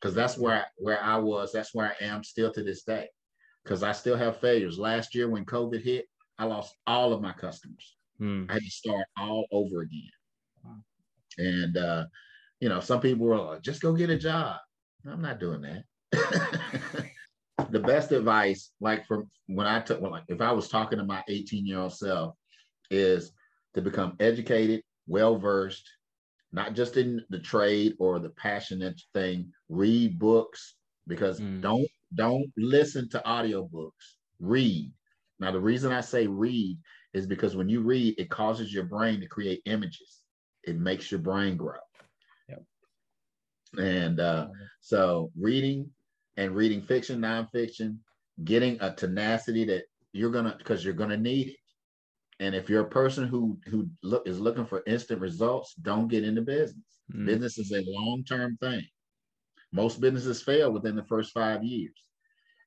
Because 0.00 0.14
that's 0.14 0.36
where 0.36 0.56
I, 0.56 0.64
where 0.76 1.02
I 1.02 1.16
was. 1.16 1.52
That's 1.52 1.74
where 1.74 1.86
I 2.00 2.04
am 2.04 2.22
still 2.22 2.52
to 2.52 2.62
this 2.62 2.82
day. 2.82 3.08
Because 3.64 3.82
I 3.82 3.92
still 3.92 4.16
have 4.16 4.40
failures. 4.40 4.78
Last 4.78 5.14
year 5.14 5.28
when 5.28 5.46
COVID 5.46 5.82
hit, 5.82 6.06
I 6.38 6.44
lost 6.44 6.74
all 6.86 7.12
of 7.12 7.22
my 7.22 7.32
customers. 7.32 7.96
Mm. 8.20 8.48
I 8.50 8.54
had 8.54 8.62
to 8.62 8.70
start 8.70 9.06
all 9.18 9.46
over 9.50 9.80
again. 9.80 10.10
And 11.38 11.76
uh, 11.76 12.06
you 12.60 12.68
know, 12.68 12.80
some 12.80 13.00
people 13.00 13.26
were 13.26 13.36
like, 13.36 13.62
just 13.62 13.82
go 13.82 13.92
get 13.92 14.10
a 14.10 14.18
job. 14.18 14.56
I'm 15.08 15.22
not 15.22 15.40
doing 15.40 15.62
that. 15.62 15.84
the 17.70 17.80
best 17.80 18.12
advice, 18.12 18.72
like 18.80 19.06
from 19.06 19.30
when 19.46 19.66
I 19.66 19.80
took, 19.80 20.00
well, 20.00 20.10
like 20.10 20.24
if 20.28 20.40
I 20.40 20.52
was 20.52 20.68
talking 20.68 20.98
to 20.98 21.04
my 21.04 21.22
18 21.28 21.66
year 21.66 21.78
old 21.78 21.92
self, 21.92 22.34
is 22.90 23.32
to 23.74 23.82
become 23.82 24.16
educated, 24.20 24.82
well 25.06 25.36
versed, 25.36 25.88
not 26.52 26.74
just 26.74 26.96
in 26.96 27.22
the 27.30 27.38
trade 27.38 27.94
or 27.98 28.18
the 28.18 28.30
passionate 28.30 29.00
thing. 29.14 29.52
Read 29.68 30.18
books 30.18 30.76
because 31.06 31.40
mm. 31.40 31.60
don't 31.60 31.88
don't 32.14 32.46
listen 32.56 33.08
to 33.10 33.22
audiobooks. 33.26 33.90
Read. 34.40 34.92
Now 35.38 35.50
the 35.50 35.60
reason 35.60 35.92
I 35.92 36.00
say 36.00 36.26
read 36.26 36.78
is 37.12 37.26
because 37.26 37.56
when 37.56 37.68
you 37.68 37.80
read, 37.80 38.14
it 38.18 38.30
causes 38.30 38.72
your 38.72 38.84
brain 38.84 39.20
to 39.20 39.26
create 39.26 39.62
images 39.66 40.22
it 40.66 40.78
makes 40.78 41.10
your 41.10 41.20
brain 41.20 41.56
grow. 41.56 41.78
Yep. 42.48 42.62
And 43.78 44.20
uh, 44.20 44.48
so 44.80 45.30
reading 45.38 45.90
and 46.36 46.54
reading 46.54 46.82
fiction, 46.82 47.20
nonfiction, 47.20 47.98
getting 48.44 48.78
a 48.80 48.94
tenacity 48.94 49.64
that 49.66 49.84
you're 50.12 50.30
gonna 50.30 50.54
because 50.58 50.84
you're 50.84 50.94
gonna 50.94 51.16
need 51.16 51.48
it. 51.48 51.56
And 52.38 52.54
if 52.54 52.68
you're 52.68 52.82
a 52.82 52.90
person 52.90 53.26
who 53.26 53.58
who 53.66 53.88
look 54.02 54.26
is 54.28 54.40
looking 54.40 54.66
for 54.66 54.82
instant 54.86 55.20
results, 55.20 55.74
don't 55.74 56.08
get 56.08 56.24
into 56.24 56.42
business. 56.42 56.84
Mm. 57.14 57.26
Business 57.26 57.58
is 57.58 57.72
a 57.72 57.84
long-term 57.86 58.58
thing. 58.60 58.86
Most 59.72 60.00
businesses 60.00 60.42
fail 60.42 60.72
within 60.72 60.96
the 60.96 61.04
first 61.04 61.32
five 61.32 61.62
years. 61.62 61.94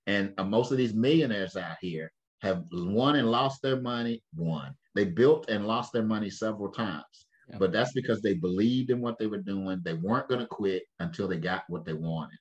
And 0.07 0.33
uh, 0.37 0.43
most 0.43 0.71
of 0.71 0.77
these 0.77 0.93
millionaires 0.93 1.55
out 1.55 1.77
here 1.81 2.11
have 2.41 2.63
won 2.71 3.15
and 3.15 3.29
lost 3.29 3.61
their 3.61 3.79
money. 3.81 4.23
Won. 4.35 4.73
They 4.95 5.05
built 5.05 5.49
and 5.49 5.67
lost 5.67 5.93
their 5.93 6.03
money 6.03 6.29
several 6.29 6.71
times. 6.71 7.27
But 7.57 7.71
that's 7.71 7.93
because 7.93 8.21
they 8.21 8.35
believed 8.35 8.91
in 8.91 9.01
what 9.01 9.17
they 9.17 9.27
were 9.27 9.41
doing. 9.41 9.81
They 9.83 9.93
weren't 9.93 10.27
going 10.27 10.41
to 10.41 10.47
quit 10.47 10.83
until 10.99 11.27
they 11.27 11.37
got 11.37 11.63
what 11.67 11.85
they 11.85 11.93
wanted. 11.93 12.37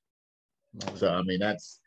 So 0.96 1.08
I 1.08 1.22
mean, 1.22 1.38
that's 1.40 1.80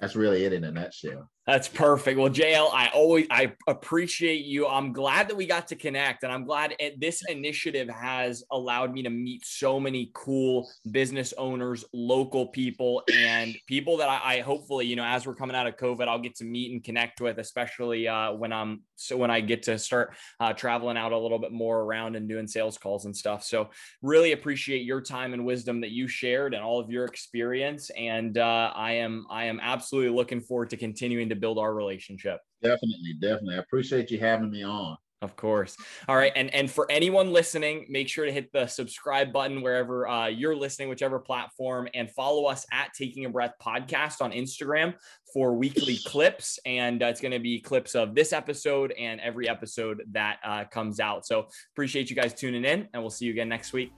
that's 0.00 0.16
really 0.16 0.44
it 0.44 0.52
in 0.52 0.64
a 0.64 0.72
nutshell. 0.72 1.30
That's 1.46 1.68
perfect. 1.68 2.18
Well, 2.18 2.28
JL, 2.28 2.70
I 2.74 2.88
always 2.92 3.28
I 3.30 3.52
appreciate 3.68 4.44
you. 4.44 4.66
I'm 4.66 4.92
glad 4.92 5.28
that 5.28 5.36
we 5.36 5.46
got 5.46 5.68
to 5.68 5.76
connect, 5.76 6.24
and 6.24 6.32
I'm 6.32 6.44
glad 6.44 6.74
it, 6.80 7.00
this 7.00 7.22
initiative 7.28 7.88
has 7.88 8.42
allowed 8.50 8.92
me 8.92 9.04
to 9.04 9.10
meet 9.10 9.46
so 9.46 9.78
many 9.78 10.10
cool 10.12 10.68
business 10.90 11.32
owners, 11.38 11.84
local 11.92 12.48
people, 12.48 13.04
and 13.14 13.54
people 13.68 13.96
that 13.98 14.08
I, 14.08 14.38
I 14.38 14.40
hopefully, 14.40 14.86
you 14.86 14.96
know, 14.96 15.04
as 15.04 15.24
we're 15.24 15.36
coming 15.36 15.54
out 15.54 15.68
of 15.68 15.76
COVID, 15.76 16.08
I'll 16.08 16.18
get 16.18 16.34
to 16.36 16.44
meet 16.44 16.72
and 16.72 16.82
connect 16.82 17.20
with, 17.20 17.38
especially 17.38 18.08
uh, 18.08 18.32
when 18.32 18.52
I'm 18.52 18.82
so 18.96 19.16
when 19.16 19.30
I 19.30 19.40
get 19.40 19.62
to 19.64 19.78
start 19.78 20.16
uh, 20.40 20.52
traveling 20.52 20.96
out 20.96 21.12
a 21.12 21.18
little 21.18 21.38
bit 21.38 21.52
more 21.52 21.82
around 21.82 22.16
and 22.16 22.28
doing 22.28 22.48
sales 22.48 22.76
calls 22.76 23.04
and 23.04 23.16
stuff. 23.16 23.44
So 23.44 23.70
really 24.02 24.32
appreciate 24.32 24.82
your 24.82 25.00
time 25.00 25.32
and 25.32 25.46
wisdom 25.46 25.80
that 25.82 25.90
you 25.92 26.08
shared 26.08 26.54
and 26.54 26.64
all 26.64 26.80
of 26.80 26.90
your 26.90 27.04
experience. 27.04 27.90
And 27.96 28.36
uh, 28.36 28.72
I 28.74 28.94
am 28.94 29.26
I 29.30 29.44
am 29.44 29.60
absolutely 29.62 30.10
looking 30.10 30.40
forward 30.40 30.70
to 30.70 30.76
continuing 30.76 31.28
to 31.36 31.40
build 31.40 31.58
our 31.58 31.74
relationship. 31.74 32.40
Definitely, 32.62 33.14
definitely. 33.20 33.56
I 33.56 33.58
appreciate 33.58 34.10
you 34.10 34.18
having 34.18 34.50
me 34.50 34.64
on. 34.64 34.96
Of 35.22 35.34
course. 35.34 35.76
All 36.08 36.16
right. 36.16 36.32
And 36.36 36.54
and 36.54 36.70
for 36.70 36.90
anyone 36.90 37.32
listening, 37.32 37.86
make 37.88 38.06
sure 38.06 38.26
to 38.26 38.32
hit 38.32 38.52
the 38.52 38.66
subscribe 38.66 39.32
button 39.32 39.62
wherever 39.62 40.06
uh, 40.06 40.26
you're 40.26 40.54
listening, 40.54 40.90
whichever 40.90 41.18
platform, 41.18 41.88
and 41.94 42.10
follow 42.10 42.44
us 42.44 42.66
at 42.70 42.92
Taking 42.92 43.24
a 43.24 43.30
Breath 43.30 43.54
Podcast 43.60 44.20
on 44.20 44.30
Instagram 44.32 44.94
for 45.32 45.54
weekly 45.54 45.98
clips. 46.04 46.58
And 46.66 47.02
uh, 47.02 47.06
it's 47.06 47.22
going 47.22 47.32
to 47.32 47.38
be 47.38 47.60
clips 47.60 47.94
of 47.94 48.14
this 48.14 48.34
episode 48.34 48.92
and 48.92 49.18
every 49.20 49.48
episode 49.48 50.02
that 50.12 50.38
uh, 50.44 50.64
comes 50.64 51.00
out. 51.00 51.24
So 51.24 51.46
appreciate 51.72 52.10
you 52.10 52.16
guys 52.16 52.34
tuning 52.34 52.66
in, 52.66 52.86
and 52.92 53.02
we'll 53.02 53.10
see 53.10 53.24
you 53.24 53.32
again 53.32 53.48
next 53.48 53.72
week. 53.72 53.92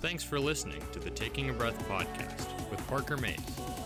Thanks 0.00 0.24
for 0.24 0.40
listening 0.40 0.82
to 0.92 0.98
the 0.98 1.10
Taking 1.10 1.50
a 1.50 1.52
Breath 1.52 1.78
podcast 1.86 2.70
with 2.70 2.86
Parker 2.88 3.18
Mays. 3.18 3.85